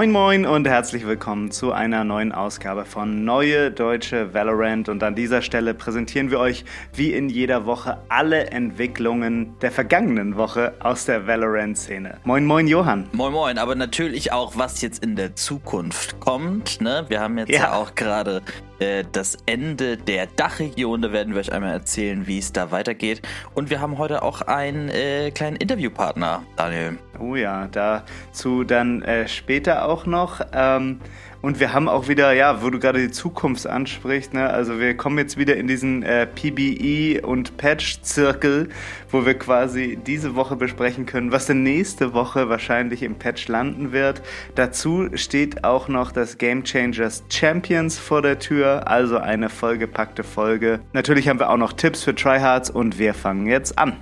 Moin 0.00 0.12
Moin 0.12 0.46
und 0.46 0.66
herzlich 0.66 1.06
willkommen 1.06 1.50
zu 1.50 1.72
einer 1.72 2.04
neuen 2.04 2.32
Ausgabe 2.32 2.86
von 2.86 3.26
Neue 3.26 3.70
Deutsche 3.70 4.32
Valorant. 4.32 4.88
Und 4.88 5.02
an 5.02 5.14
dieser 5.14 5.42
Stelle 5.42 5.74
präsentieren 5.74 6.30
wir 6.30 6.38
euch 6.38 6.64
wie 6.94 7.12
in 7.12 7.28
jeder 7.28 7.66
Woche 7.66 7.98
alle 8.08 8.46
Entwicklungen 8.46 9.58
der 9.58 9.70
vergangenen 9.70 10.38
Woche 10.38 10.72
aus 10.80 11.04
der 11.04 11.26
Valorant-Szene. 11.26 12.16
Moin 12.24 12.46
Moin 12.46 12.66
Johann. 12.66 13.10
Moin 13.12 13.34
Moin, 13.34 13.58
aber 13.58 13.74
natürlich 13.74 14.32
auch, 14.32 14.56
was 14.56 14.80
jetzt 14.80 15.04
in 15.04 15.16
der 15.16 15.36
Zukunft 15.36 16.18
kommt. 16.18 16.80
Ne? 16.80 17.04
Wir 17.08 17.20
haben 17.20 17.36
jetzt 17.36 17.50
ja, 17.50 17.64
ja 17.64 17.72
auch 17.74 17.94
gerade 17.94 18.40
äh, 18.78 19.04
das 19.12 19.36
Ende 19.44 19.98
der 19.98 20.28
Dachregion. 20.28 21.02
Da 21.02 21.12
werden 21.12 21.34
wir 21.34 21.40
euch 21.40 21.52
einmal 21.52 21.72
erzählen, 21.74 22.26
wie 22.26 22.38
es 22.38 22.54
da 22.54 22.70
weitergeht. 22.70 23.20
Und 23.52 23.68
wir 23.68 23.82
haben 23.82 23.98
heute 23.98 24.22
auch 24.22 24.40
einen 24.40 24.88
äh, 24.88 25.30
kleinen 25.30 25.56
Interviewpartner, 25.56 26.42
Daniel. 26.56 26.96
Oh 27.20 27.36
ja, 27.36 27.68
dazu 27.68 28.64
dann 28.64 29.02
äh, 29.02 29.28
später 29.28 29.84
auch 29.86 30.06
noch. 30.06 30.40
Ähm, 30.54 31.00
und 31.42 31.58
wir 31.58 31.72
haben 31.72 31.88
auch 31.88 32.08
wieder, 32.08 32.32
ja, 32.32 32.62
wo 32.62 32.68
du 32.68 32.78
gerade 32.78 32.98
die 32.98 33.10
Zukunft 33.10 33.66
ansprichst, 33.66 34.34
ne? 34.34 34.50
also 34.50 34.78
wir 34.78 34.94
kommen 34.96 35.16
jetzt 35.16 35.38
wieder 35.38 35.56
in 35.56 35.66
diesen 35.66 36.02
äh, 36.02 36.26
PBE 36.26 37.26
und 37.26 37.56
Patch-Zirkel, 37.56 38.68
wo 39.10 39.24
wir 39.24 39.34
quasi 39.34 39.98
diese 40.06 40.34
Woche 40.34 40.56
besprechen 40.56 41.06
können, 41.06 41.32
was 41.32 41.46
denn 41.46 41.62
nächste 41.62 42.12
Woche 42.12 42.50
wahrscheinlich 42.50 43.02
im 43.02 43.14
Patch 43.14 43.48
landen 43.48 43.92
wird. 43.92 44.20
Dazu 44.54 45.08
steht 45.14 45.64
auch 45.64 45.88
noch 45.88 46.12
das 46.12 46.36
Game 46.36 46.62
Changers 46.64 47.24
Champions 47.30 47.98
vor 47.98 48.20
der 48.20 48.38
Tür, 48.38 48.88
also 48.88 49.16
eine 49.16 49.48
vollgepackte 49.48 50.24
Folge. 50.24 50.80
Natürlich 50.92 51.28
haben 51.28 51.38
wir 51.38 51.48
auch 51.48 51.56
noch 51.56 51.72
Tipps 51.72 52.04
für 52.04 52.14
Tryhards 52.14 52.68
und 52.68 52.98
wir 52.98 53.14
fangen 53.14 53.46
jetzt 53.46 53.78
an. 53.78 53.96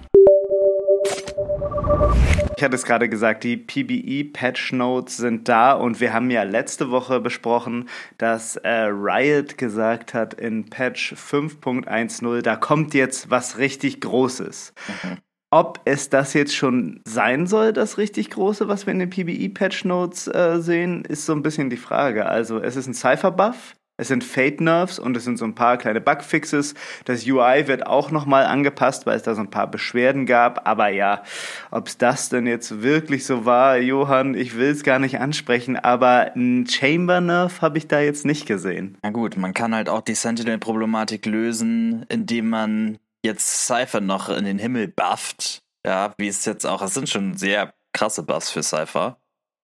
Ich 2.57 2.65
hatte 2.65 2.75
es 2.75 2.85
gerade 2.85 3.09
gesagt, 3.09 3.45
die 3.45 3.57
PBE-Patch 3.57 4.73
Notes 4.73 5.17
sind 5.17 5.49
da 5.49 5.73
und 5.73 6.01
wir 6.01 6.13
haben 6.13 6.29
ja 6.29 6.43
letzte 6.43 6.91
Woche 6.91 7.21
besprochen, 7.21 7.89
dass 8.19 8.57
äh, 8.57 8.69
Riot 8.69 9.59
gesagt 9.59 10.13
hat 10.13 10.35
in 10.35 10.69
Patch 10.69 11.13
5.10, 11.15 12.43
da 12.43 12.57
kommt 12.57 12.95
jetzt 12.95 13.31
was 13.31 13.59
richtig 13.59 14.01
Großes. 14.01 14.75
Mhm. 15.05 15.19
Ob 15.51 15.81
es 15.85 16.11
das 16.11 16.35
jetzt 16.35 16.55
schon 16.55 17.01
sein 17.07 17.47
soll, 17.47 17.73
das 17.73 17.97
richtig 17.97 18.31
große, 18.31 18.69
was 18.69 18.87
wir 18.87 18.93
in 18.93 18.99
den 18.99 19.11
PBE-Patch 19.11 19.85
Notes 19.85 20.27
äh, 20.27 20.59
sehen, 20.61 21.05
ist 21.05 21.25
so 21.25 21.33
ein 21.33 21.43
bisschen 21.43 21.71
die 21.71 21.79
Frage. 21.79 22.27
Also 22.27 22.59
es 22.59 22.77
ist 22.77 22.87
ein 22.87 22.95
Cypher-Buff, 22.95 23.77
es 24.01 24.09
sind 24.09 24.23
Fate 24.23 24.61
Nerves 24.61 25.01
und 25.01 25.17
es 25.17 25.25
sind 25.25 25.39
so 25.39 25.45
ein 25.45 25.57
paar 25.57 25.77
kleine 25.77 26.01
Bugfixes. 26.01 26.75
Das 27.05 27.27
UI 27.27 27.67
wird 27.67 27.85
auch 27.85 28.13
nochmal 28.13 28.47
angepasst, 28.47 29.07
weil 29.07 29.17
es 29.17 29.25
da 29.25 29.35
so 29.35 29.41
ein 29.41 29.51
paar 29.51 29.67
Beschwerden 29.67 30.25
gab. 30.25 30.69
Aber 30.69 30.89
ja, 30.89 31.25
ob 31.73 31.89
es 31.89 31.99
das 31.99 32.29
denn 32.29 32.47
jetzt 32.47 32.81
wirklich 32.83 33.27
so 33.27 33.45
war, 33.45 33.77
Johann, 33.79 34.35
ich 34.35 34.57
will 34.57 34.71
es 34.71 34.85
gar 34.85 35.01
nicht 35.01 35.19
ansprechen, 35.19 35.77
aber 35.77 36.33
ein 36.37 36.67
Chamber 36.69 37.21
Nerf 37.21 37.61
habe 37.61 37.77
ich 37.77 37.89
da 37.89 37.99
jetzt 37.99 38.25
nicht 38.25 38.47
gesehen. 38.47 38.97
Na 39.03 39.11
gut, 39.11 39.37
man 39.37 39.53
kann 39.53 39.75
halt 39.75 39.89
auch 39.89 40.03
die 40.03 40.15
Sentinel-Problematik 40.15 41.27
lösen, 41.27 42.07
indem 42.09 42.51
man 42.51 42.99
jetzt 43.25 43.67
Cypher 43.67 44.01
noch 44.01 44.29
in 44.29 44.45
den 44.45 44.61
Himmel 44.61 44.87
bufft. 44.87 45.59
Ja, 45.85 46.15
wie 46.19 46.29
es 46.29 46.45
jetzt 46.45 46.67
auch, 46.67 46.83
es 46.83 46.95
sind 46.95 47.09
schon 47.09 47.37
sehr 47.37 47.75
krasse 47.93 48.23
Buffs 48.23 48.51
für 48.51 48.63
Cypher 48.63 49.19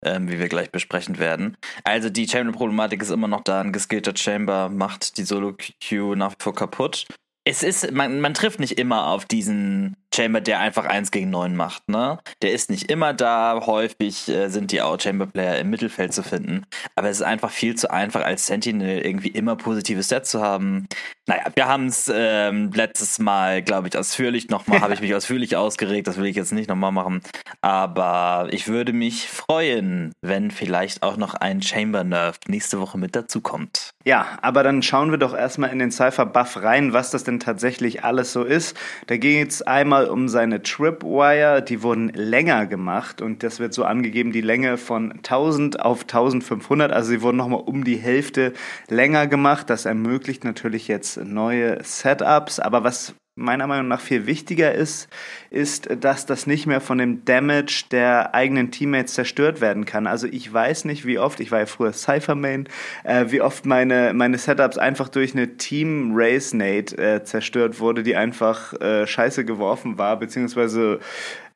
ähm, 0.05 0.29
wie 0.29 0.39
wir 0.39 0.49
gleich 0.49 0.71
besprechen 0.71 1.19
werden. 1.19 1.57
Also 1.83 2.11
die 2.11 2.29
Chamber-Problematik 2.29 3.03
ist 3.03 3.11
immer 3.11 3.29
noch 3.29 3.43
da. 3.43 3.61
Ein 3.61 3.73
geskillter 3.73 4.17
Chamber 4.17 4.69
macht 4.69 5.19
die 5.19 5.25
Solo-Q 5.25 6.15
nach 6.15 6.33
wie 6.33 6.43
vor 6.43 6.55
kaputt. 6.55 7.07
Es 7.47 7.63
ist, 7.63 7.93
man, 7.93 8.21
man 8.21 8.33
trifft 8.33 8.59
nicht 8.59 8.79
immer 8.79 9.09
auf 9.09 9.27
diesen 9.27 9.97
Chamber, 10.15 10.41
der 10.41 10.61
einfach 10.61 10.87
1 10.87 11.11
gegen 11.11 11.31
9 11.31 11.57
macht, 11.57 11.89
ne? 11.89 12.19
Der 12.41 12.53
ist 12.53 12.71
nicht 12.71 12.91
immer 12.91 13.13
da. 13.13 13.61
Häufig 13.67 14.29
äh, 14.29 14.49
sind 14.49 14.71
die 14.71 14.81
Out-Chamber-Player 14.81 15.59
im 15.59 15.71
Mittelfeld 15.71 16.15
zu 16.15 16.23
finden. 16.23 16.65
Aber 16.95 17.09
es 17.09 17.19
ist 17.19 17.23
einfach 17.23 17.51
viel 17.51 17.75
zu 17.75 17.91
einfach, 17.91 18.25
als 18.25 18.47
Sentinel 18.47 19.05
irgendwie 19.05 19.29
immer 19.29 19.57
positive 19.57 20.03
Sets 20.03 20.31
zu 20.31 20.41
haben. 20.41 20.87
Naja, 21.27 21.45
wir 21.55 21.67
haben 21.67 21.87
es 21.87 22.11
ähm, 22.15 22.71
letztes 22.73 23.19
Mal, 23.19 23.63
glaube 23.63 23.89
ich, 23.89 23.99
ausführlich 23.99 24.49
nochmal, 24.49 24.81
habe 24.83 24.95
ich 24.95 25.01
mich 25.01 25.15
ausführlich 25.15 25.57
ausgeregt. 25.57 26.07
Das 26.07 26.17
will 26.17 26.27
ich 26.27 26.37
jetzt 26.37 26.53
nicht 26.53 26.69
nochmal 26.69 26.93
machen. 26.93 27.21
Aber 27.61 28.49
ich 28.51 28.69
würde 28.69 28.93
mich 28.93 29.29
freuen, 29.29 30.13
wenn 30.23 30.51
vielleicht 30.51 31.03
auch 31.03 31.17
noch 31.17 31.35
ein 31.35 31.61
Chamber-Nerf 31.61 32.39
nächste 32.47 32.81
Woche 32.81 32.99
mit 32.99 33.17
dazukommt. 33.17 33.91
Ja, 34.05 34.39
aber 34.43 34.63
dann 34.63 34.83
schauen 34.83 35.11
wir 35.11 35.19
doch 35.19 35.35
erstmal 35.35 35.71
in 35.71 35.79
den 35.79 35.91
Cypher-Buff 35.91 36.63
rein, 36.63 36.93
was 36.93 37.11
das 37.11 37.25
denn 37.25 37.34
tatsächlich 37.41 38.05
alles 38.05 38.33
so 38.33 38.43
ist. 38.45 38.77
Da 39.07 39.17
geht 39.17 39.51
es 39.51 39.63
einmal 39.63 39.95
einmal 39.95 40.09
um 40.09 40.29
seine 40.29 40.63
Tripwire, 40.63 41.63
die 41.63 41.83
wurden 41.83 42.09
länger 42.09 42.67
gemacht 42.67 43.23
und 43.23 43.43
das 43.43 43.61
wird 43.61 43.75
so 43.75 43.85
angegeben, 43.85 44.33
die 44.33 44.41
Länge 44.41 44.77
von 44.77 45.13
1000 45.13 45.81
auf 45.81 46.03
1500, 46.03 46.91
also 46.91 47.11
sie 47.11 47.23
wurden 47.23 47.37
nochmal 47.37 47.61
um 47.61 47.85
die 47.85 47.97
Hälfte 47.97 48.53
länger 48.89 49.27
gemacht. 49.27 49.71
Das 49.71 49.85
ermöglicht 49.85 50.43
natürlich 50.43 50.89
jetzt 50.89 51.19
neue 51.19 51.83
Setups, 51.85 52.59
aber 52.59 52.83
was 52.83 53.15
meiner 53.37 53.67
Meinung 53.67 53.89
nach 53.89 54.01
viel 54.01 54.27
wichtiger 54.27 54.73
ist, 54.73 55.09
ist, 55.51 55.89
dass 56.01 56.25
das 56.25 56.47
nicht 56.47 56.67
mehr 56.67 56.81
von 56.81 56.99
dem 56.99 57.25
Damage 57.25 57.87
der 57.91 58.33
eigenen 58.33 58.71
Teammates 58.71 59.15
zerstört 59.15 59.61
werden 59.61 59.85
kann. 59.85 60.07
Also 60.07 60.29
ich 60.29 60.53
weiß 60.53 60.85
nicht, 60.85 61.05
wie 61.05 61.19
oft, 61.19 61.41
ich 61.41 61.51
war 61.51 61.59
ja 61.61 61.67
früher 61.67 61.93
Cypher-Main, 61.93 62.69
äh, 63.03 63.27
wie 63.29 63.41
oft 63.41 63.67
meine, 63.67 64.13
meine 64.15 64.39
Setups 64.39 64.79
einfach 64.79 65.09
durch 65.09 65.35
eine 65.35 65.57
Team-Race-Nate 65.57 66.97
äh, 66.97 67.25
zerstört 67.25 67.81
wurde, 67.81 68.05
die 68.05 68.15
einfach 68.15 68.73
äh, 68.81 69.07
scheiße 69.07 69.45
geworfen 69.45 69.99
war, 69.99 70.17
beziehungsweise 70.17 71.01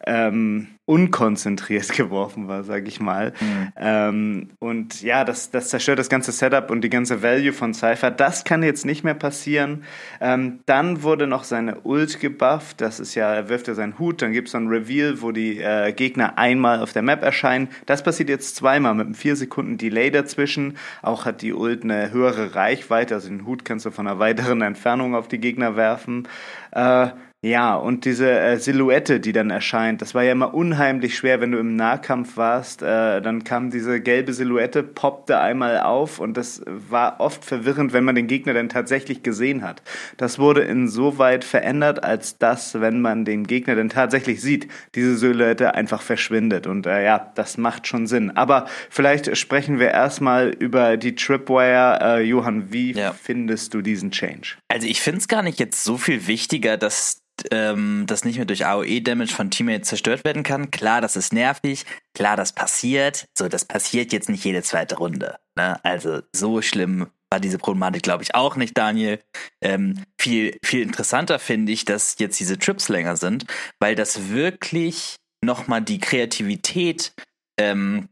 ähm, 0.08 0.68
unkonzentriert 0.86 1.92
geworfen 1.96 2.48
war, 2.48 2.64
sage 2.64 2.88
ich 2.88 2.98
mal. 2.98 3.34
Mhm. 3.38 3.72
Ähm, 3.76 4.48
und 4.58 5.02
ja, 5.02 5.24
das, 5.24 5.50
das 5.50 5.68
zerstört 5.68 5.98
das 5.98 6.08
ganze 6.08 6.32
Setup 6.32 6.70
und 6.70 6.80
die 6.80 6.88
ganze 6.88 7.22
Value 7.22 7.52
von 7.52 7.74
Cypher. 7.74 8.10
Das 8.10 8.44
kann 8.44 8.62
jetzt 8.62 8.86
nicht 8.86 9.04
mehr 9.04 9.14
passieren. 9.14 9.84
Ähm, 10.20 10.60
dann 10.64 11.02
wurde 11.02 11.26
noch 11.26 11.44
seine 11.44 11.80
Ult 11.82 12.20
gebufft. 12.20 12.80
Das 12.80 13.00
ist 13.00 13.14
ja, 13.14 13.34
er 13.34 13.50
wirft 13.50 13.68
ja 13.68 13.74
seinen 13.74 13.98
Hut, 13.98 14.22
dann 14.22 14.32
gibt 14.32 14.48
es 14.48 14.52
so 14.52 14.58
ein 14.58 14.68
Reveal, 14.68 15.20
wo 15.20 15.30
die 15.30 15.60
äh, 15.60 15.92
Gegner 15.92 16.38
einmal 16.38 16.80
auf 16.80 16.94
der 16.94 17.02
Map 17.02 17.22
erscheinen. 17.22 17.68
Das 17.84 18.02
passiert 18.02 18.30
jetzt 18.30 18.56
zweimal 18.56 18.94
mit 18.94 19.06
einem 19.06 19.14
4 19.14 19.36
Sekunden 19.36 19.76
Delay 19.76 20.10
dazwischen. 20.10 20.78
Auch 21.02 21.26
hat 21.26 21.42
die 21.42 21.52
Ult 21.52 21.84
eine 21.84 22.12
höhere 22.12 22.54
Reichweite, 22.54 23.14
also 23.14 23.28
den 23.28 23.44
Hut 23.44 23.66
kannst 23.66 23.84
du 23.84 23.90
von 23.90 24.06
einer 24.06 24.18
weiteren 24.18 24.62
Entfernung 24.62 25.14
auf 25.14 25.28
die 25.28 25.38
Gegner 25.38 25.76
werfen. 25.76 26.26
Äh, 26.70 27.08
ja, 27.40 27.76
und 27.76 28.04
diese 28.04 28.28
äh, 28.28 28.58
Silhouette, 28.58 29.20
die 29.20 29.30
dann 29.30 29.50
erscheint, 29.50 30.02
das 30.02 30.12
war 30.12 30.24
ja 30.24 30.32
immer 30.32 30.54
unheimlich 30.54 31.16
schwer, 31.16 31.40
wenn 31.40 31.52
du 31.52 31.58
im 31.58 31.76
Nahkampf 31.76 32.36
warst. 32.36 32.82
Äh, 32.82 33.20
dann 33.20 33.44
kam 33.44 33.70
diese 33.70 34.00
gelbe 34.00 34.32
Silhouette, 34.32 34.82
poppte 34.82 35.38
einmal 35.38 35.78
auf 35.78 36.18
und 36.18 36.36
das 36.36 36.62
war 36.66 37.20
oft 37.20 37.44
verwirrend, 37.44 37.92
wenn 37.92 38.02
man 38.02 38.16
den 38.16 38.26
Gegner 38.26 38.54
dann 38.54 38.68
tatsächlich 38.68 39.22
gesehen 39.22 39.62
hat. 39.62 39.82
Das 40.16 40.40
wurde 40.40 40.62
insoweit 40.62 41.44
verändert, 41.44 42.02
als 42.02 42.38
dass, 42.38 42.80
wenn 42.80 43.00
man 43.00 43.24
den 43.24 43.46
Gegner 43.46 43.76
dann 43.76 43.88
tatsächlich 43.88 44.40
sieht, 44.40 44.66
diese 44.96 45.16
Silhouette 45.16 45.76
einfach 45.76 46.02
verschwindet. 46.02 46.66
Und 46.66 46.86
äh, 46.86 47.04
ja, 47.04 47.30
das 47.36 47.56
macht 47.56 47.86
schon 47.86 48.08
Sinn. 48.08 48.36
Aber 48.36 48.66
vielleicht 48.90 49.36
sprechen 49.36 49.78
wir 49.78 49.92
erstmal 49.92 50.48
über 50.48 50.96
die 50.96 51.14
Tripwire. 51.14 52.00
Äh, 52.02 52.22
Johann, 52.24 52.72
wie 52.72 52.94
ja. 52.94 53.12
findest 53.12 53.74
du 53.74 53.80
diesen 53.80 54.10
Change? 54.10 54.56
Also 54.66 54.88
ich 54.88 55.00
finde 55.00 55.18
es 55.18 55.28
gar 55.28 55.44
nicht 55.44 55.60
jetzt 55.60 55.84
so 55.84 55.98
viel 55.98 56.26
wichtiger, 56.26 56.76
dass 56.76 57.22
ähm, 57.50 58.04
das 58.06 58.24
nicht 58.24 58.36
mehr 58.36 58.44
durch 58.44 58.66
AOE-Damage 58.66 59.34
von 59.34 59.50
Teammates 59.50 59.88
zerstört 59.88 60.24
werden 60.24 60.42
kann. 60.42 60.70
Klar, 60.70 61.00
das 61.00 61.16
ist 61.16 61.32
nervig. 61.32 61.84
Klar, 62.14 62.36
das 62.36 62.52
passiert. 62.52 63.26
So, 63.36 63.48
das 63.48 63.64
passiert 63.64 64.12
jetzt 64.12 64.28
nicht 64.28 64.44
jede 64.44 64.62
zweite 64.62 64.96
Runde. 64.96 65.36
Ne? 65.56 65.82
Also 65.84 66.20
so 66.32 66.62
schlimm 66.62 67.08
war 67.30 67.40
diese 67.40 67.58
Problematik, 67.58 68.02
glaube 68.02 68.22
ich, 68.22 68.34
auch 68.34 68.56
nicht, 68.56 68.76
Daniel. 68.76 69.20
Ähm, 69.60 70.04
viel, 70.18 70.56
viel 70.64 70.82
interessanter 70.82 71.38
finde 71.38 71.72
ich, 71.72 71.84
dass 71.84 72.16
jetzt 72.18 72.40
diese 72.40 72.58
Trips 72.58 72.88
länger 72.88 73.16
sind, 73.16 73.44
weil 73.78 73.94
das 73.94 74.30
wirklich 74.30 75.16
nochmal 75.42 75.82
die 75.82 75.98
Kreativität 75.98 77.12
ähm, 77.58 78.08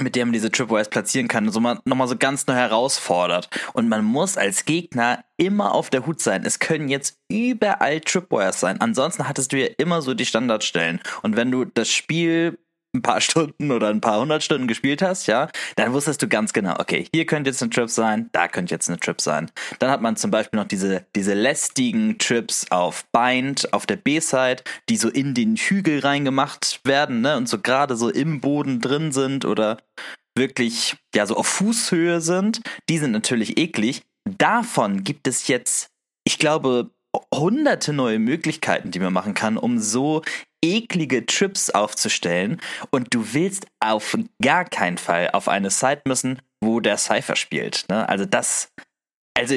mit 0.00 0.16
der 0.16 0.24
man 0.24 0.32
diese 0.32 0.50
Tripwires 0.50 0.88
platzieren 0.88 1.28
kann, 1.28 1.50
so 1.50 1.60
mal, 1.60 1.80
nochmal 1.84 2.08
so 2.08 2.16
ganz 2.16 2.46
neu 2.46 2.54
herausfordert. 2.54 3.50
Und 3.72 3.88
man 3.88 4.04
muss 4.04 4.36
als 4.36 4.64
Gegner 4.64 5.24
immer 5.36 5.74
auf 5.74 5.90
der 5.90 6.06
Hut 6.06 6.20
sein. 6.20 6.44
Es 6.44 6.58
können 6.58 6.88
jetzt 6.88 7.18
überall 7.28 8.00
Tripwires 8.00 8.60
sein. 8.60 8.80
Ansonsten 8.80 9.28
hattest 9.28 9.52
du 9.52 9.60
ja 9.60 9.68
immer 9.78 10.02
so 10.02 10.14
die 10.14 10.26
Standardstellen. 10.26 11.00
Und 11.22 11.36
wenn 11.36 11.50
du 11.50 11.64
das 11.64 11.88
Spiel 11.88 12.58
ein 12.94 13.02
paar 13.02 13.20
Stunden 13.20 13.70
oder 13.70 13.88
ein 13.88 14.00
paar 14.00 14.20
hundert 14.20 14.42
Stunden 14.42 14.68
gespielt 14.68 15.02
hast, 15.02 15.26
ja, 15.26 15.48
dann 15.76 15.92
wusstest 15.92 16.20
du 16.22 16.28
ganz 16.28 16.52
genau, 16.52 16.74
okay, 16.78 17.06
hier 17.14 17.26
könnte 17.26 17.50
jetzt 17.50 17.62
eine 17.62 17.70
Trip 17.70 17.88
sein, 17.88 18.28
da 18.32 18.48
könnte 18.48 18.74
jetzt 18.74 18.88
eine 18.88 19.00
Trip 19.00 19.20
sein. 19.20 19.50
Dann 19.78 19.90
hat 19.90 20.02
man 20.02 20.16
zum 20.16 20.30
Beispiel 20.30 20.60
noch 20.60 20.68
diese, 20.68 21.06
diese 21.16 21.34
lästigen 21.34 22.18
Trips 22.18 22.66
auf 22.70 23.04
Bind, 23.12 23.72
auf 23.72 23.86
der 23.86 23.96
B-Side, 23.96 24.62
die 24.88 24.96
so 24.96 25.08
in 25.08 25.34
den 25.34 25.56
Hügel 25.56 26.00
reingemacht 26.00 26.80
werden, 26.84 27.22
ne, 27.22 27.36
und 27.36 27.48
so 27.48 27.58
gerade 27.58 27.96
so 27.96 28.10
im 28.10 28.40
Boden 28.40 28.80
drin 28.80 29.12
sind 29.12 29.44
oder 29.44 29.78
wirklich, 30.36 30.96
ja, 31.14 31.26
so 31.26 31.36
auf 31.36 31.46
Fußhöhe 31.46 32.20
sind. 32.20 32.60
Die 32.88 32.98
sind 32.98 33.12
natürlich 33.12 33.58
eklig. 33.58 34.02
Davon 34.24 35.04
gibt 35.04 35.26
es 35.28 35.48
jetzt, 35.48 35.88
ich 36.24 36.38
glaube, 36.38 36.90
hunderte 37.34 37.92
neue 37.92 38.18
Möglichkeiten, 38.18 38.90
die 38.90 39.00
man 39.00 39.12
machen 39.12 39.34
kann, 39.34 39.56
um 39.56 39.78
so 39.78 40.22
eklige 40.62 41.26
Trips 41.26 41.70
aufzustellen. 41.70 42.60
Und 42.90 43.12
du 43.14 43.34
willst 43.34 43.66
auf 43.80 44.16
gar 44.40 44.64
keinen 44.64 44.98
Fall 44.98 45.30
auf 45.32 45.48
eine 45.48 45.70
Site 45.70 46.02
müssen, 46.06 46.40
wo 46.60 46.80
der 46.80 46.96
Cypher 46.96 47.36
spielt. 47.36 47.86
Ne? 47.88 48.08
Also 48.08 48.24
das, 48.24 48.72
also 49.36 49.56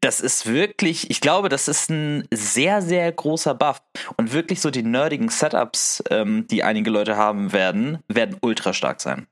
das 0.00 0.20
ist 0.20 0.46
wirklich, 0.46 1.10
ich 1.10 1.20
glaube, 1.20 1.48
das 1.48 1.68
ist 1.68 1.90
ein 1.90 2.26
sehr, 2.32 2.80
sehr 2.82 3.10
großer 3.12 3.54
Buff. 3.54 3.82
Und 4.16 4.32
wirklich 4.32 4.60
so 4.60 4.70
die 4.70 4.82
nerdigen 4.82 5.28
Setups, 5.28 6.02
ähm, 6.10 6.46
die 6.48 6.62
einige 6.62 6.90
Leute 6.90 7.16
haben 7.16 7.52
werden, 7.52 7.98
werden 8.08 8.36
ultra 8.40 8.72
stark 8.72 9.00
sein. 9.00 9.26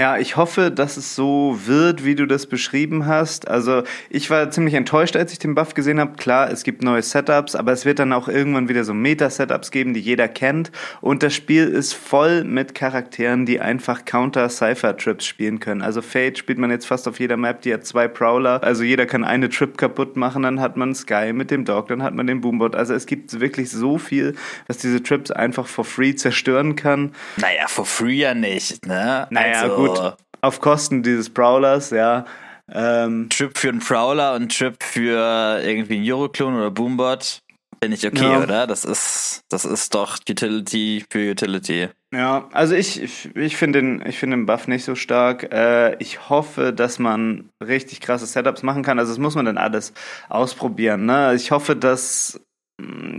Ja, 0.00 0.16
ich 0.16 0.36
hoffe, 0.36 0.70
dass 0.70 0.96
es 0.96 1.16
so 1.16 1.58
wird, 1.64 2.04
wie 2.04 2.14
du 2.14 2.26
das 2.26 2.46
beschrieben 2.46 3.06
hast. 3.06 3.48
Also 3.48 3.82
ich 4.10 4.30
war 4.30 4.48
ziemlich 4.52 4.74
enttäuscht, 4.74 5.16
als 5.16 5.32
ich 5.32 5.40
den 5.40 5.56
Buff 5.56 5.74
gesehen 5.74 5.98
habe. 5.98 6.12
Klar, 6.12 6.52
es 6.52 6.62
gibt 6.62 6.84
neue 6.84 7.02
Setups, 7.02 7.56
aber 7.56 7.72
es 7.72 7.84
wird 7.84 7.98
dann 7.98 8.12
auch 8.12 8.28
irgendwann 8.28 8.68
wieder 8.68 8.84
so 8.84 8.94
Meta-Setups 8.94 9.72
geben, 9.72 9.94
die 9.94 10.00
jeder 10.00 10.28
kennt. 10.28 10.70
Und 11.00 11.24
das 11.24 11.34
Spiel 11.34 11.66
ist 11.66 11.94
voll 11.94 12.44
mit 12.44 12.76
Charakteren, 12.76 13.44
die 13.44 13.58
einfach 13.58 14.04
Counter-Cypher-Trips 14.04 15.26
spielen 15.26 15.58
können. 15.58 15.82
Also 15.82 16.00
Fate 16.00 16.38
spielt 16.38 16.58
man 16.58 16.70
jetzt 16.70 16.86
fast 16.86 17.08
auf 17.08 17.18
jeder 17.18 17.36
Map, 17.36 17.62
die 17.62 17.74
hat 17.74 17.84
zwei 17.84 18.06
Prowler. 18.06 18.62
Also 18.62 18.84
jeder 18.84 19.06
kann 19.06 19.24
eine 19.24 19.48
Trip 19.48 19.76
kaputt 19.76 20.16
machen, 20.16 20.44
dann 20.44 20.60
hat 20.60 20.76
man 20.76 20.94
Sky 20.94 21.32
mit 21.32 21.50
dem 21.50 21.64
Dog, 21.64 21.88
dann 21.88 22.04
hat 22.04 22.14
man 22.14 22.28
den 22.28 22.40
Boombot. 22.40 22.76
Also 22.76 22.94
es 22.94 23.06
gibt 23.06 23.40
wirklich 23.40 23.72
so 23.72 23.98
viel, 23.98 24.36
was 24.68 24.78
diese 24.78 25.02
Trips 25.02 25.32
einfach 25.32 25.66
for 25.66 25.84
free 25.84 26.14
zerstören 26.14 26.76
kann. 26.76 27.10
Naja, 27.36 27.66
for 27.66 27.84
free 27.84 28.18
ja 28.18 28.34
nicht, 28.34 28.86
ne? 28.86 29.26
Naja, 29.30 29.47
also, 29.54 29.76
gut. 29.76 30.16
Auf 30.40 30.60
Kosten 30.60 31.02
dieses 31.02 31.30
Prowlers, 31.30 31.90
ja. 31.90 32.24
Ähm, 32.70 33.28
Trip 33.30 33.56
für 33.56 33.70
einen 33.70 33.80
Prowler 33.80 34.34
und 34.34 34.56
Trip 34.56 34.82
für 34.82 35.60
irgendwie 35.62 35.96
einen 35.96 36.10
Euroclone 36.10 36.58
oder 36.58 36.70
Boombot. 36.70 37.40
Bin 37.80 37.92
ich 37.92 38.06
okay, 38.06 38.32
ja. 38.32 38.42
oder? 38.42 38.66
Das 38.66 38.84
ist, 38.84 39.42
das 39.48 39.64
ist 39.64 39.94
doch 39.94 40.18
Utility 40.28 41.04
für 41.10 41.30
Utility. 41.30 41.88
Ja, 42.12 42.48
also 42.52 42.74
ich, 42.74 43.02
ich, 43.02 43.36
ich 43.36 43.56
finde 43.56 43.80
den, 43.80 44.04
ich 44.06 44.18
den 44.18 44.46
Buff 44.46 44.66
nicht 44.66 44.84
so 44.84 44.94
stark. 44.94 45.52
Äh, 45.52 45.96
ich 45.98 46.28
hoffe, 46.28 46.72
dass 46.72 46.98
man 46.98 47.50
richtig 47.62 48.00
krasse 48.00 48.26
Setups 48.26 48.62
machen 48.62 48.82
kann. 48.82 48.98
Also 48.98 49.12
das 49.12 49.18
muss 49.18 49.34
man 49.34 49.44
dann 49.44 49.58
alles 49.58 49.92
ausprobieren. 50.28 51.06
Ne? 51.06 51.34
Ich 51.34 51.50
hoffe, 51.50 51.76
dass 51.76 52.40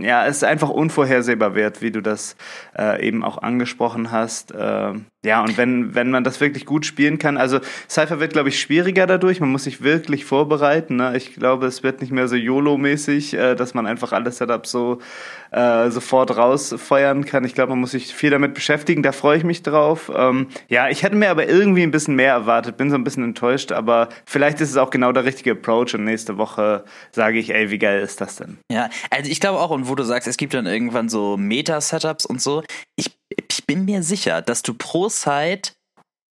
ja, 0.00 0.26
es 0.26 0.38
ist 0.38 0.44
einfach 0.44 0.70
unvorhersehbar 0.70 1.54
wird, 1.54 1.82
wie 1.82 1.90
du 1.90 2.00
das 2.00 2.34
äh, 2.78 3.06
eben 3.06 3.22
auch 3.22 3.38
angesprochen 3.38 4.10
hast. 4.10 4.52
Äh, 4.52 4.94
ja, 5.22 5.42
und 5.42 5.58
wenn, 5.58 5.94
wenn 5.94 6.10
man 6.10 6.24
das 6.24 6.40
wirklich 6.40 6.64
gut 6.64 6.86
spielen 6.86 7.18
kann, 7.18 7.36
also 7.36 7.60
Cypher 7.88 8.20
wird, 8.20 8.32
glaube 8.32 8.48
ich, 8.48 8.58
schwieriger 8.58 9.06
dadurch, 9.06 9.38
man 9.40 9.50
muss 9.50 9.64
sich 9.64 9.82
wirklich 9.82 10.24
vorbereiten. 10.24 10.96
Ne? 10.96 11.14
Ich 11.14 11.34
glaube, 11.34 11.66
es 11.66 11.82
wird 11.82 12.00
nicht 12.00 12.10
mehr 12.10 12.26
so 12.26 12.36
YOLO-mäßig, 12.36 13.34
äh, 13.34 13.54
dass 13.54 13.74
man 13.74 13.86
einfach 13.86 14.12
alle 14.12 14.32
Setups 14.32 14.70
so 14.70 15.00
äh, 15.50 15.90
sofort 15.90 16.36
rausfeuern 16.36 17.24
kann. 17.24 17.44
Ich 17.44 17.54
glaube, 17.54 17.70
man 17.70 17.80
muss 17.80 17.92
sich 17.92 18.14
viel 18.14 18.30
damit 18.30 18.54
beschäftigen, 18.54 19.02
da 19.02 19.12
freue 19.12 19.38
ich 19.38 19.44
mich 19.44 19.62
drauf. 19.62 20.10
Ähm, 20.14 20.48
ja, 20.68 20.88
ich 20.88 21.02
hätte 21.02 21.16
mir 21.16 21.30
aber 21.30 21.48
irgendwie 21.48 21.82
ein 21.82 21.90
bisschen 21.90 22.16
mehr 22.16 22.32
erwartet, 22.32 22.76
bin 22.76 22.90
so 22.90 22.96
ein 22.96 23.04
bisschen 23.04 23.24
enttäuscht, 23.24 23.72
aber 23.72 24.08
vielleicht 24.24 24.60
ist 24.60 24.70
es 24.70 24.76
auch 24.76 24.90
genau 24.90 25.12
der 25.12 25.24
richtige 25.24 25.52
Approach 25.52 25.94
und 25.94 26.04
nächste 26.04 26.38
Woche 26.38 26.84
sage 27.12 27.38
ich, 27.38 27.54
ey, 27.54 27.70
wie 27.70 27.78
geil 27.78 28.00
ist 28.00 28.20
das 28.20 28.36
denn? 28.36 28.58
Ja, 28.70 28.88
also 29.10 29.30
ich 29.30 29.40
glaube 29.40 29.60
auch, 29.60 29.70
und 29.70 29.88
wo 29.88 29.94
du 29.94 30.04
sagst, 30.04 30.28
es 30.28 30.36
gibt 30.36 30.54
dann 30.54 30.66
irgendwann 30.66 31.08
so 31.08 31.36
Meta-Setups 31.36 32.26
und 32.26 32.40
so, 32.40 32.62
ich 32.96 33.10
ich 33.48 33.66
bin 33.66 33.84
mir 33.84 34.02
sicher, 34.02 34.42
dass 34.42 34.62
du 34.62 34.74
pro 34.74 35.08
Site 35.08 35.72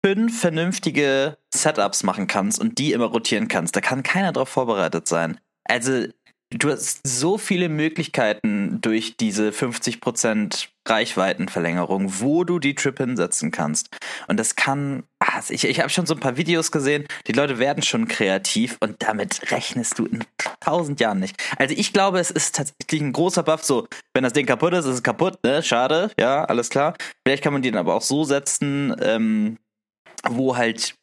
fünf 0.05 0.41
vernünftige 0.41 1.39
Setups 1.53 2.03
machen 2.03 2.27
kannst 2.27 2.61
und 2.61 2.79
die 2.79 2.93
immer 2.93 3.07
rotieren 3.07 3.49
kannst. 3.49 3.77
Da 3.77 3.81
kann 3.81 4.03
keiner 4.03 4.33
drauf 4.33 4.49
vorbereitet 4.49 5.09
sein. 5.09 5.41
Also 5.65 6.07
du 6.51 6.71
hast 6.71 7.07
so 7.07 7.37
viele 7.39 7.69
Möglichkeiten 7.69 8.81
durch 8.81 9.17
diese 9.17 9.51
50% 9.51 10.69
Reichweitenverlängerung, 10.87 12.21
wo 12.21 12.45
du 12.45 12.59
die 12.59 12.75
Trip 12.75 12.97
hinsetzen 12.97 13.51
kannst. 13.51 13.89
Und 14.27 14.39
das 14.39 14.57
kann, 14.57 15.05
also 15.19 15.53
ich, 15.53 15.65
ich 15.65 15.81
habe 15.81 15.91
schon 15.91 16.07
so 16.07 16.15
ein 16.15 16.21
paar 16.21 16.39
Videos 16.39 16.73
gesehen, 16.73 17.07
die 17.27 17.33
Leute 17.33 17.59
werden 17.59 17.83
schon 17.83 18.09
kreativ 18.09 18.79
und 18.81 19.03
damit 19.03 19.51
rechnest 19.53 19.99
du 19.99 20.07
in 20.07 20.25
tausend 20.61 21.01
Jahren 21.01 21.21
nicht. 21.21 21.37
Also 21.59 21.75
ich 21.77 21.93
glaube, 21.93 22.19
es 22.19 22.31
ist 22.31 22.57
tatsächlich 22.57 23.03
ein 23.03 23.13
großer 23.13 23.43
Buff, 23.43 23.65
so, 23.65 23.87
wenn 24.15 24.25
das 24.25 24.33
Ding 24.33 24.47
kaputt 24.47 24.73
ist, 24.73 24.87
ist 24.87 24.95
es 24.95 25.03
kaputt, 25.03 25.39
ne? 25.45 25.63
Schade, 25.63 26.11
ja, 26.19 26.45
alles 26.45 26.71
klar. 26.71 26.95
Vielleicht 27.27 27.45
kann 27.45 27.53
man 27.53 27.63
dann 27.63 27.77
aber 27.77 27.95
auch 27.95 28.03
so 28.03 28.25
setzen, 28.25 28.97
ähm, 29.01 29.59
wo 30.27 30.57
halt 30.57 30.95